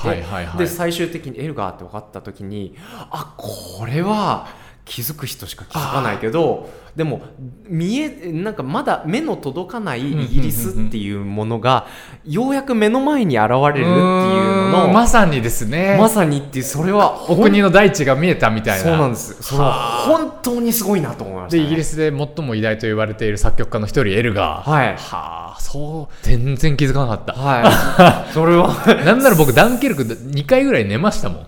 [0.57, 2.75] で最終的にエルガーって分かった時に
[3.09, 4.47] あこれは
[4.85, 7.21] 気づく人しか気づかないけどでも
[7.67, 11.87] 見えなんかまだ目の届かないイギリスっていうものが
[12.25, 15.97] ようやく目の前に現れるっていうののまさにですね。
[15.97, 18.83] まさにっていうそれはお国の大地が見えたみたいな。
[18.83, 19.41] そうなんです。
[19.41, 19.73] それは
[20.05, 24.69] 本当にすごいなと思いました、ね、でイギリスで最も偉大と言われている作曲家の一人エルガー。
[24.69, 24.87] はい。
[24.97, 27.33] はあそう全然気づかなかった。
[27.33, 28.31] はい。
[28.33, 28.75] それは
[29.05, 31.45] なんなら僕ダンケルク2回ぐらい寝ましたもん。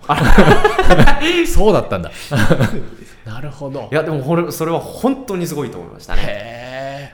[1.46, 2.10] そうだったんだ
[3.24, 3.88] なるほど。
[3.90, 6.22] いやでもこれそれは本当にすごいと思いましたね。
[6.22, 6.26] へ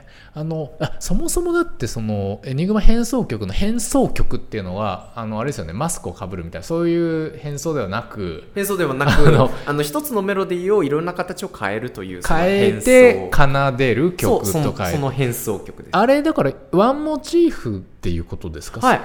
[0.07, 0.11] え。
[0.33, 15.97] あのあそもそもだってそのエニグマ変奏曲の変奏曲っていうのはあのあれですよねマスクをかぶるみたいなそういう変奏ではなく変奏ではなあくのあの一つのメロディーをいろんな形を変えるという変え変て奏奏でる曲とかその変奏曲です。
[15.97, 18.79] あれだからワンモチーフっていうことですか？
[18.79, 19.01] はい。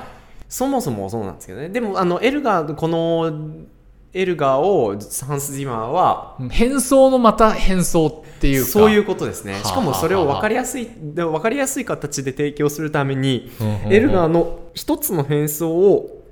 [0.48, 1.70] そもそもそうなんですけどね。
[1.70, 3.66] でもあのエルガーこの
[4.16, 13.50] エルガーをハンス・ジマーは変奏のまた変奏っていうかそういうことですねはあしかもそれを分かりやすいで分かりやすい形で提供するために
[13.90, 16.24] エルガーの一つの変奏を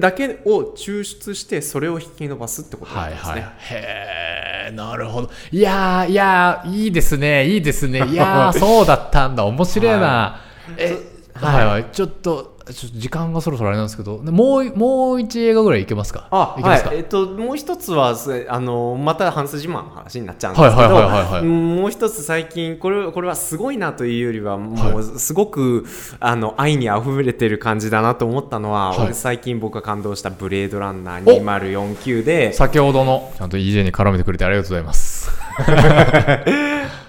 [0.00, 3.52] だけを抽出してそれを引き伸ばすってことなんですね、はいはい。
[3.70, 5.30] へえ、なるほど。
[5.52, 8.04] いやー、いやー、いいですね、いいですね。
[8.04, 9.44] いやー、 そうだったんだ。
[9.44, 10.40] 面白いな。
[10.76, 10.96] え、
[11.38, 11.84] そはいはい。
[11.92, 16.26] ちょっと、ちょっと時間がそろそろあれなんですけど、もう、もう一映画ぐらいいけますか？
[16.32, 16.98] あいけますか、はい。
[16.98, 21.42] えっと、もう一つはすあのまたハンス・ジの話になっちゃうんですけど、はいはいはいはいはい。
[21.44, 25.86] もう一つ最近これこれはすごいなというよりはもうすごく、
[26.18, 28.98] あの愛にあふれてる感じだなと思ったのは、はい。
[29.06, 35.30] 俺最近僕が感動した「ブレードランナー2049で」先ほどの、ちゃんと EJ に絡めてくれてありがとうございます。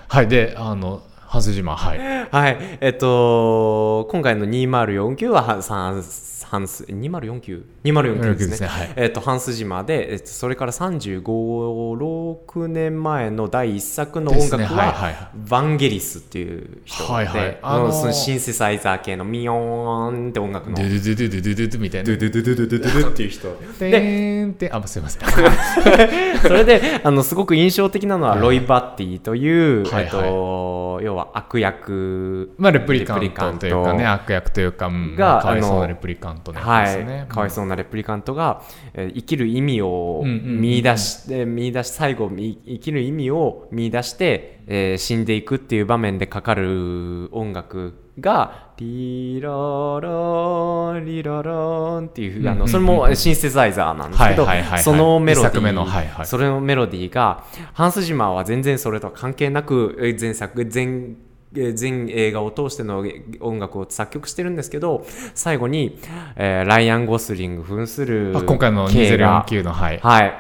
[0.10, 0.28] はい。
[0.28, 2.00] で、あの、はずじま、はい。
[2.32, 2.78] はい。
[2.80, 6.02] えっと、今回の2049はさん
[6.50, 17.60] 半数2049 2049ですね、はい、えっと、ハ半ス島で、えっと、それから356年前の第一作の音楽は、ヴァいはいはい、バンゲリスっていう人で、はいはい。
[17.62, 20.76] あの、そのシンセサイザー系のミヨーンって音楽の。
[20.76, 37.26] ドゥドゥドゥドゥドゥドゥみたいなドゥドゥドゥドゥドゥドゥっていう人でであすいませんそれであのすごく印象的なのはロイ・バッティという、えーと、要は悪役、まあ、レプリカントというかね悪役というか、かわいそうなレプリカントのやつはい、ですね。
[37.30, 38.62] かわいそうなレプリカントが、
[38.94, 40.46] えー生きる意味をうんうんうん。
[40.56, 51.52] うん見出して、見出し最後み生きる意味を見出して、えー死んでいくっていう場面でかかる音楽がリララリララ
[52.00, 52.60] ンっていう、あうんうんうんうん。
[52.60, 54.84] のそれもシンセサイザーなんですけど、はいはいはいはい。
[54.84, 56.26] そのメロディー、はいはい。
[56.26, 63.06] それのメロディーがハンス・ジマーは全然それとは関係なくえー前作全えー全映画を通しての
[63.39, 66.00] 音楽を作曲してるんですけど最後に、
[66.36, 70.00] えーライアン・ゴスリング扮するあ今回の K が2049の、はい。
[70.00, 70.34] はい、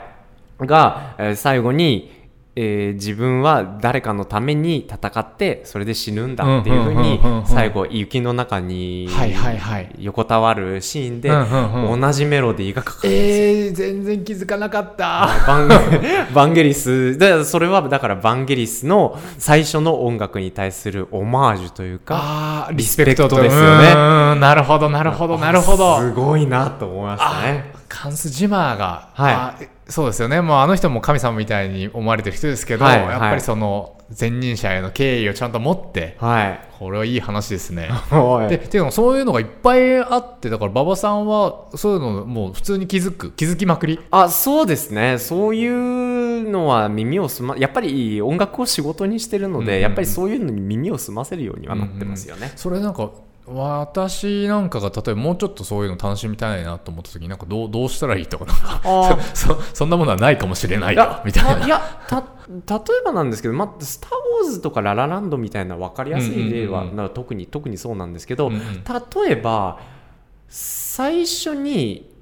[0.61, 2.16] が、えー最後に、
[2.59, 9.95] えー自分は誰かのために戦ってそれで死ぬんだっていうふうに最後雪の中にはいはいはい。
[9.99, 13.13] 横たわるシーンで同じメロディーがかかる。
[13.13, 15.29] えー、全然気づかなかった。
[15.45, 15.69] バン
[16.33, 17.17] バンゲリス。
[17.17, 23.27] でそれはだからバンゲリスの最初の音楽に対するオマージュというかリスペクト。
[23.29, 23.93] ですよね。
[24.39, 25.99] なるほど、なるほど、なるほど。
[25.99, 29.33] すごいなと思いましたねカンス・ジマーが、はい。
[29.33, 29.55] あ
[29.89, 36.59] そうですよね、もうあの人も神様みたいに思われてる人ですけど、はいやっぱりその前任者への敬意をちゃんと持って、はい。
[36.79, 37.89] これはいい話ですね。
[38.09, 38.49] はい。
[38.49, 43.99] で、ていうのもそういうのがいっぱいあって、だから馬場さんはそういうのもう普通に気づく、気づきまくり。
[44.11, 45.17] あそうですね。
[45.17, 49.75] そういうのは耳をすまやっぱり音楽を仕事にしてるので、うん。
[49.77, 53.09] うんやっぱりそういうのに耳を澄ませるようにはなってますよね、それなんか
[53.47, 61.55] 私なんかが例えばもうちょっとそういうの楽しみたいなと思った時になんかどうどうしたらいいとかなんかあ そそんなものはないかもしれないいよみたいな。
[61.55, 64.09] たいやた例えばなんですけど、まあ、スター・
[64.41, 68.61] ウォーズとかララランドみたいな分かりやすい例は、うんうん特に特にそうなんですけど、うんうん。
[68.61, 69.79] 例えば
[70.47, 72.16] 最初に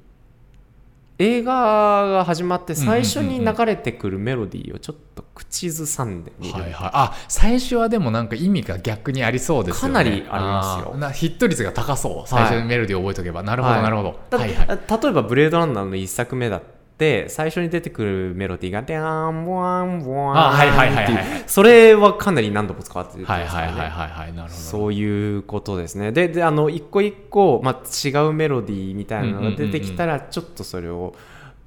[1.18, 9.94] 映画が始まって最初に流れてくるメロディーをちょっと口ずさんでみる、はいはい、あ最初はでもなんか意味が逆にありそうですよね。
[9.94, 10.94] かなりありますよ。
[10.94, 10.98] ー。
[10.98, 12.30] なヒット率が高そう。
[12.30, 14.20] 最初にメロディーを覚えておけば、なるほどはいなるほど。
[14.30, 14.54] だはい。
[14.54, 16.62] はい例えば「ブレードランナー」の一作目だっ
[16.98, 21.16] て最初に出てくるメロディーが「デャーンワンワン」あはいはいはいはいってい。
[21.16, 24.34] うそれはかなり何度も使われてるんですよねはいはいはいはいはい。
[24.34, 24.54] なるほど。
[24.54, 26.12] そういうことですね。
[26.12, 31.14] でであの一個一個、まあ、違うメロディーみたいなのが出てきたらちょっとそれを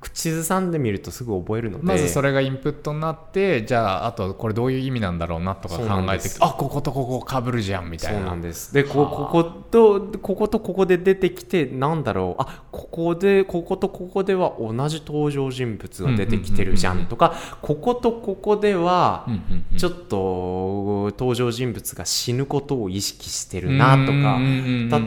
[0.01, 1.85] 口ずさんでみるとすぐ覚えるので。
[1.85, 8.19] まずそれがインプットになってじゃああとこれどういう意味なんだろうなとか考えてあこことここかぶるじゃんみたいな。
[8.21, 8.73] そうなんです。
[8.73, 9.11] でこはあ。
[9.11, 12.43] こことこことここで出てきてなんだろう。
[12.43, 19.27] あここでこことここでは同じ登場人物が出てきてるじゃうんとかこことここでは
[19.77, 24.39] ちょっと登場人物が死ぬことを意識してるなとか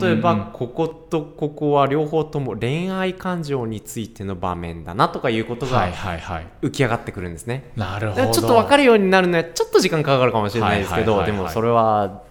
[0.06, 7.70] 例えばこことここは両方とも恋愛感情についての場面だなとかいうことはいが浮き上がってくるんですね。
[7.76, 8.32] なるほど。
[8.32, 12.22] ちょっと分かるようになるのはちょっと時間かかるかもしれないですけど、でもそれは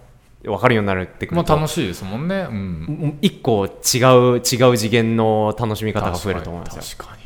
[0.42, 2.46] 分かるようになるってくると、まあ楽しいですもんね。
[2.48, 3.18] うん。
[3.22, 6.82] 一個違う違う次元の楽しみ方が増えると思いますよ。
[6.98, 7.21] 確かに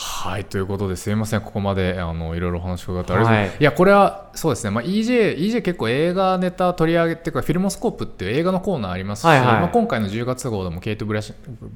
[0.00, 9.46] はいということですいませんここまであのいろいろお話伺ってありがとうございます、はいい、やこれはそうですね、まあ、EJ, EJ 結構映画ネタ取り上げっていうかフィルモスコープっていう映画のコーナーありますし、はいはい。
[9.46, 11.34] まあ、今回の10月号でもケイト・ブラシ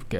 [0.09, 0.17] ケ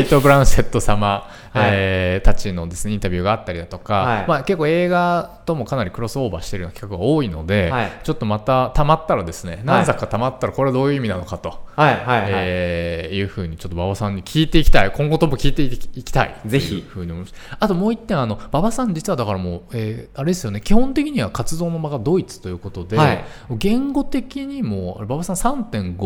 [0.00, 7.92] イト・ブランシェット様、はいえーたちのです、ね、インタビューがあったりだとか、はいまあ、結構映画ともかなりクロスオーバーしてるような企画が多いので、はい。
[8.04, 11.66] ちょっとまたたまったらですね何作かたまったらこれはどういう意味なのかと。
[11.74, 12.30] はいはいはい。
[12.34, 14.92] えーいうふうにちょっと馬場さんに聞いていきたい。
[14.92, 15.70] 今後とも聞いてい
[16.04, 16.36] きたい。
[16.44, 16.84] ぜひ。
[16.86, 17.34] ふうに思います。
[17.58, 20.60] あともう一点あの馬場さん実はだからもう、えーあれですよね。
[20.60, 23.24] 基本的には活動の場がドイツということで、はい。
[23.52, 25.96] 言語的にも馬場さん3.5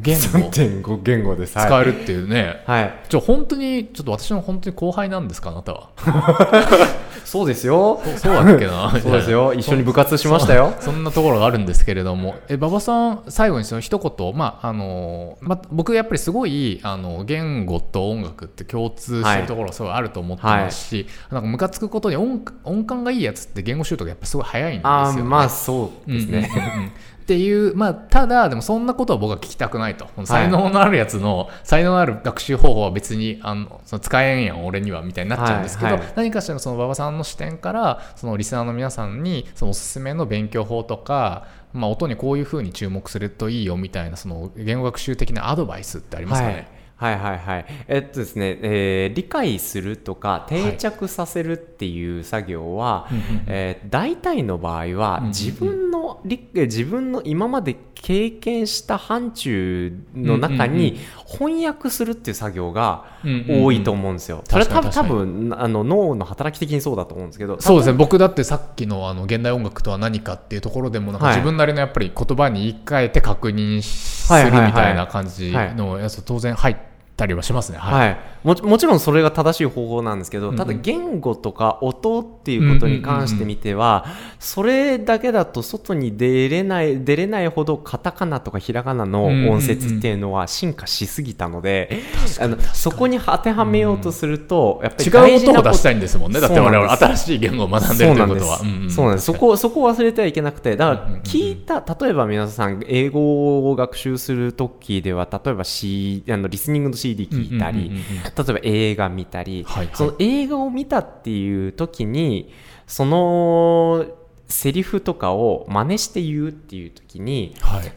[0.00, 1.52] 言語3.5言語です。
[1.52, 2.94] 使えるっていうね、はい。
[3.08, 5.90] ちょ本当にちょっと私の本当に後輩なんですかあなたは？
[7.24, 8.00] そうですよ。
[8.04, 9.52] そうそうだっけな そうですよ。
[9.54, 10.74] 一緒に部活しましたよ。
[10.80, 24.88] そんなところがあるんですけれども、え馬場さん、最後にその一言、まああのま、僕、やっぱりすごいあの言語と音楽って共通してるところがすごいあると思ってますし、なんかムカつくことに音音感がいいやつって言語習得がやっぱすごい早いんですよ、ね。
[24.88, 26.50] ああ、まあそうですね。
[26.54, 26.92] うんうんうんうん
[27.30, 36.12] っていう、まあ、ただ、でもそんなことは僕は聞きたくないと、才能のあるやつの、才能のある学習方法は別にあのその使えんやん、俺にはみたいになっちゃうんですけど、はいはい。
[36.16, 46.54] 何かしらのその馬場さんの視点から、そのリスナーの皆さんに、そのおすすめの勉強法とか、まあ、音にこういうふうに注目するといいよみたいな、その言語学習的なアドバイスってありますかね？
[46.54, 46.68] はい、
[47.00, 47.66] はいはいはい。
[47.88, 53.44] えっとですね、えー理解するとか定着させるっていう作業は、うんうんうん。
[53.46, 63.04] えー大体の場合は自分の理自分の今まで経験した範疇の中に翻訳するっていう作業が
[63.48, 64.42] 多いと思うんですよ。
[64.46, 67.94] それ多分多分あの脳の働き的にそうだと思うんですけどそうですね。
[67.94, 71.36] 僕だってさっきのあの現代音楽とは何かっていうところでもなんかはい。
[71.36, 76.76] 自分なりのやっぱり言葉に言い換えて確認するみはいはいはいたいな感じのやつ当然入っ
[77.20, 77.78] たりはしますね。
[77.78, 84.06] はいはい、もちもちろんそれが正しい方法なんですけど、ただ言語とか音っていうことに関してみては、
[84.38, 92.02] それだけだと外に出れない出れないほどカタカナとかひらがなの音節っていうのは進化しすぎたので、
[92.40, 96.40] あのそこに当てはめようとすると、やっぱり違大事なことう音を出したいんですもんね。
[96.40, 98.58] だって我々新しい言語を学んでるということは。
[98.88, 99.26] そうなんです。
[99.26, 107.90] そこ、そこを忘れてはいけなくて、だから聞いた、例えば皆さん、英語を学習するときでは、例えば C、あの、リスニングの CD 聞いたり
[108.36, 112.52] 例えば映画見たりはいはい、その映画を見たっていうときに、
[112.86, 114.06] その、
[114.48, 117.92] セリフとかを真似して言うっていうときに、はい。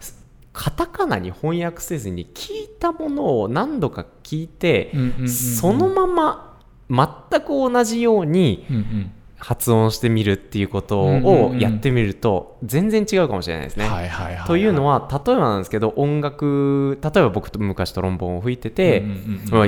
[0.53, 4.91] カタカナに翻訳せずに聞いたものを何度か聞いて、
[5.27, 6.59] そのまま
[7.31, 9.11] 全く同じようにうんうん
[9.43, 13.85] 発音してみるっていうことをうんやってみると全然違うかもしれないですね。
[14.47, 19.03] というのは例えばなんですけど音楽例えば僕と昔トロンボーンを吹いてて、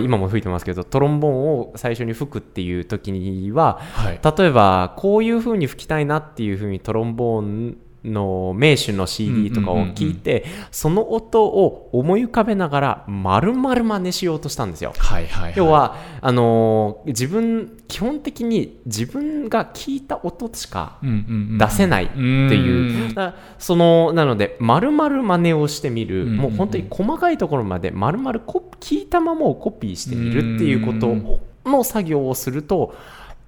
[0.02, 4.20] 今も吹いてますけどトロンボーンを最初に吹くっていう時にははい。
[4.38, 14.94] 例えばこういう風に吹きたいなっていう風にトロンボーンの名手の CD とかを聞いて、その音を思い浮かべながら丸々真似しようとしたんですよ。
[14.98, 15.54] はいはいはい。
[15.58, 23.14] 要はあのー自分基本的に自分が聞いた音しかうんうんうん、出せないっていう、
[23.60, 26.38] そのなので丸々真似をしてみる、うんうんうん。
[26.38, 32.96] もう本当に細かいところまで丸々コ聞いたままをコピーしてみるっていうことをの作業をすると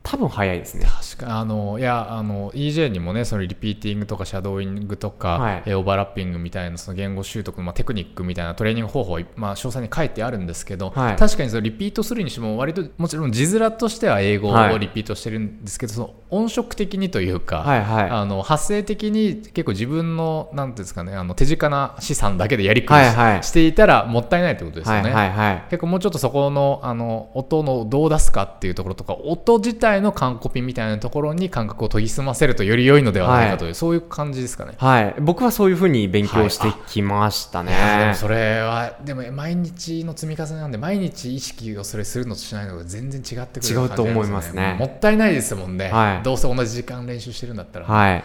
[0.10, 0.86] 多分早いですね。
[0.86, 5.64] 確かあのいやあの EJ にもねそのリピーティングとかシャドーイングとか、はい。
[5.66, 11.16] えーオーバーラッピングみたいなその言語習得の、まあ、テクニックみたいなトレーニング方法、まあ、詳細に書いてあるんですけど、はい。
[11.18, 14.74] 確かにそのリピートするにしても割ともちろん字面としては英語はい。
[14.74, 18.10] をリピートしてるんですけど、その音色的にというか、はいはい。
[18.10, 23.41] あの発声的に結構自分のなんていうんですかねあの手近な資産だけでやりくりし,、はいはい。
[23.41, 25.12] ていたらもったいないってことですよね。
[25.12, 25.64] はいはいはい。
[25.70, 34.74] 結構もうちょっとそこのあの音のどう出すかっていうところとか音自体いの完コピみたいなところに感覚を研ぎ澄ませるとより良いのではないかという、そういう感じですかね。
[34.78, 37.72] はい、僕はそういうふうに勉強してきましたね。
[37.72, 37.76] い。
[37.76, 44.76] やでもそれはでも毎日の積み重ねなんで毎日意識をそれするのとしないのが全然違ってくる違うと思いますね。
[44.80, 46.24] もったいないですもんね、はい。
[46.24, 48.24] どうせ同じ時間練習してるんだったら、はい、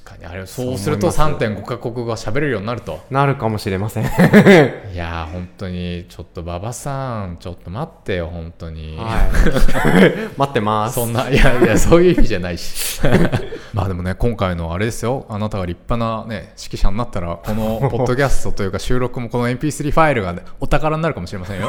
[0.00, 0.24] 確かに。
[0.24, 3.00] あれそうするとそう思い3.5カ国語が喋れるようになると。
[3.10, 4.04] なるかもしれません。
[4.92, 6.06] いやー本当に。
[6.08, 10.94] ちょっと馬場さんちょっと待ってよ本当に、はい、 待ってます。
[10.94, 13.00] そんないやいやそういう意味じゃないし。
[13.74, 15.26] まあでもね今回のあれですよ。
[15.28, 21.68] あなたが立派なね指揮者になったらこのポッドキャストというか収録もこの MP3 ファイルが、ね、お宝になるかもしれませんよ。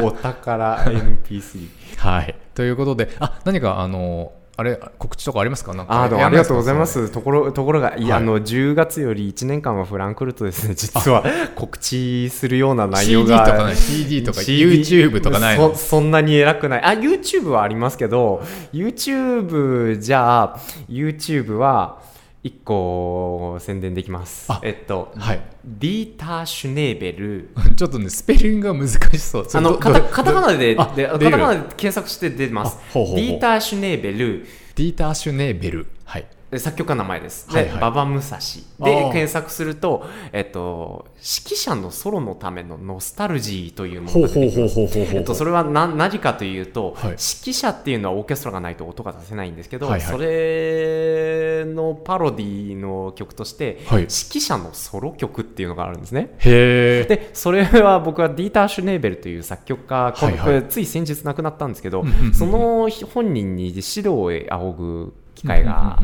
[0.00, 1.68] お宝 MP3。
[1.98, 2.34] はい。
[2.54, 5.72] ということであ何かあのあれ告知とかありますか？
[5.72, 7.08] なんかあありがとうございます。
[7.08, 8.22] ところところが、いや、はい。
[8.24, 11.24] あの10月より1年間はフランクフルトですね、実は
[11.54, 13.46] 告知するような内容 CD が。
[13.46, 15.74] とかない？CD とか CD YouTube とかないの？
[15.74, 16.82] そそんなに偉くない。
[16.82, 18.42] あ、YouTube はありますけど、
[18.72, 20.56] YouTube じゃあ、
[20.88, 22.02] YouTube は
[22.42, 24.60] 1個宣伝できますあ。
[24.62, 27.50] えっと、はいディーター・シュネーベル。
[27.76, 32.92] ちょっとねスペリングが難しそうあの、どカタどカタカナで、でカタカナで検索して出ますあ。
[32.92, 34.46] ほうほうほうディーター・シュネーベル。
[34.74, 36.28] ディーター・シュネーベルはいで
[36.58, 37.48] 作曲家の名前です。
[37.48, 37.76] で、はいはい。
[37.78, 39.12] 馬場武蔵あでー。
[39.12, 45.34] 検索すると、えっと、指揮者のソロのためのノスタルジーというものが出てきます。
[45.34, 47.10] それは何何かというと、はい。
[47.10, 50.10] 指揮者っていうのはオーケストラがないと音が出せないんですけど、はいはい。
[50.10, 54.00] それのパロディの曲として、はい。
[54.00, 56.36] 指揮者のソロ曲っていうのがあるんですね。
[56.40, 60.64] でそれは僕はディーター・シュネーベルという作曲家、こはいはい。
[60.68, 65.98] つい先日亡くなったんですけど、その本人に指導を仰ぐ機会が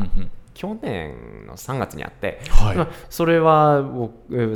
[0.53, 2.75] 去年の3月にあって、はい。
[2.75, 3.83] まあそれは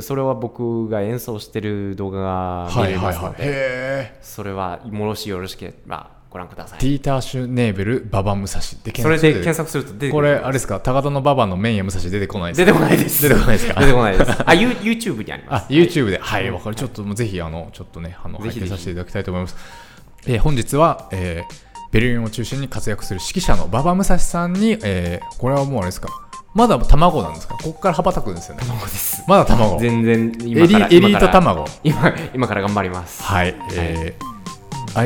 [0.00, 3.12] それは僕が演奏してる動画が見れはいはいはい。
[3.12, 6.80] ますので、へえそれはもしよろしければご覧ください。
[6.80, 10.80] ディーター・シュネーベル馬場武蔵で検それ索で検索すると出てくるこれあれですか？
[10.80, 13.22] 高田の馬場の麺や武蔵出てこないです出てこないです。
[13.22, 13.80] 出てこないですか？
[13.80, 14.32] 出てこないです。
[14.44, 15.64] あ、ユ YouTube にあります。
[15.64, 16.74] あ、YouTube で、はい、わかる。
[16.74, 19.56] ちょっともうぜひ、あの、ちょっとね、あの、ぜひさせていただきたいと思います。
[20.26, 26.08] えー本日は、えーベルリンを中心に活躍する指揮者の馬場武蔵さんに、えーこれはもうあれですか、
[26.54, 27.54] まだ卵なんですか？
[27.56, 28.64] ここから羽ばたくんですよね。
[28.64, 29.22] そうです。
[29.28, 29.76] まだ卵。
[29.76, 31.66] エ全然リ今からエリート卵。
[31.84, 33.22] 今今から頑張ります。
[33.22, 34.31] はい、えーアイ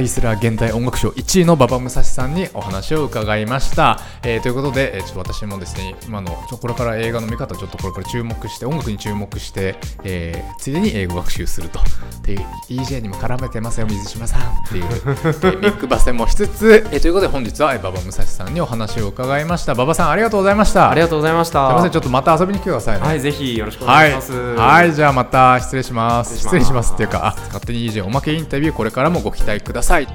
[0.09, 4.01] スラー現代音楽賞1位の馬場武蔵さんにお話を伺いました。
[4.25, 11.79] えーということで、えーちょっと私もですね、今のちょこれから映画の見方をちょっとこれから注目して、音楽に注目して、えーついでに英語学習すると。
[11.79, 11.83] っ
[12.23, 19.75] ていう、EJ にも絡めてますよ、水島さんっていう、えービッグバセもしつつ、えーということで本日はえー馬場武蔵さんにお話を伺いました。
[19.75, 20.91] 馬場さんありがとうございました。
[20.91, 21.69] ありがとうございました。
[21.69, 23.07] すみません、ちょっとまた遊びに来てくださいね。
[23.07, 24.55] はい、ぜひよろしくおはい、願いします。
[24.57, 26.31] はい、じゃあまた失礼します。
[26.39, 30.09] 失失礼しますっていうか、あ勝手に EJ おまけインタビュー、これからもご期待くください。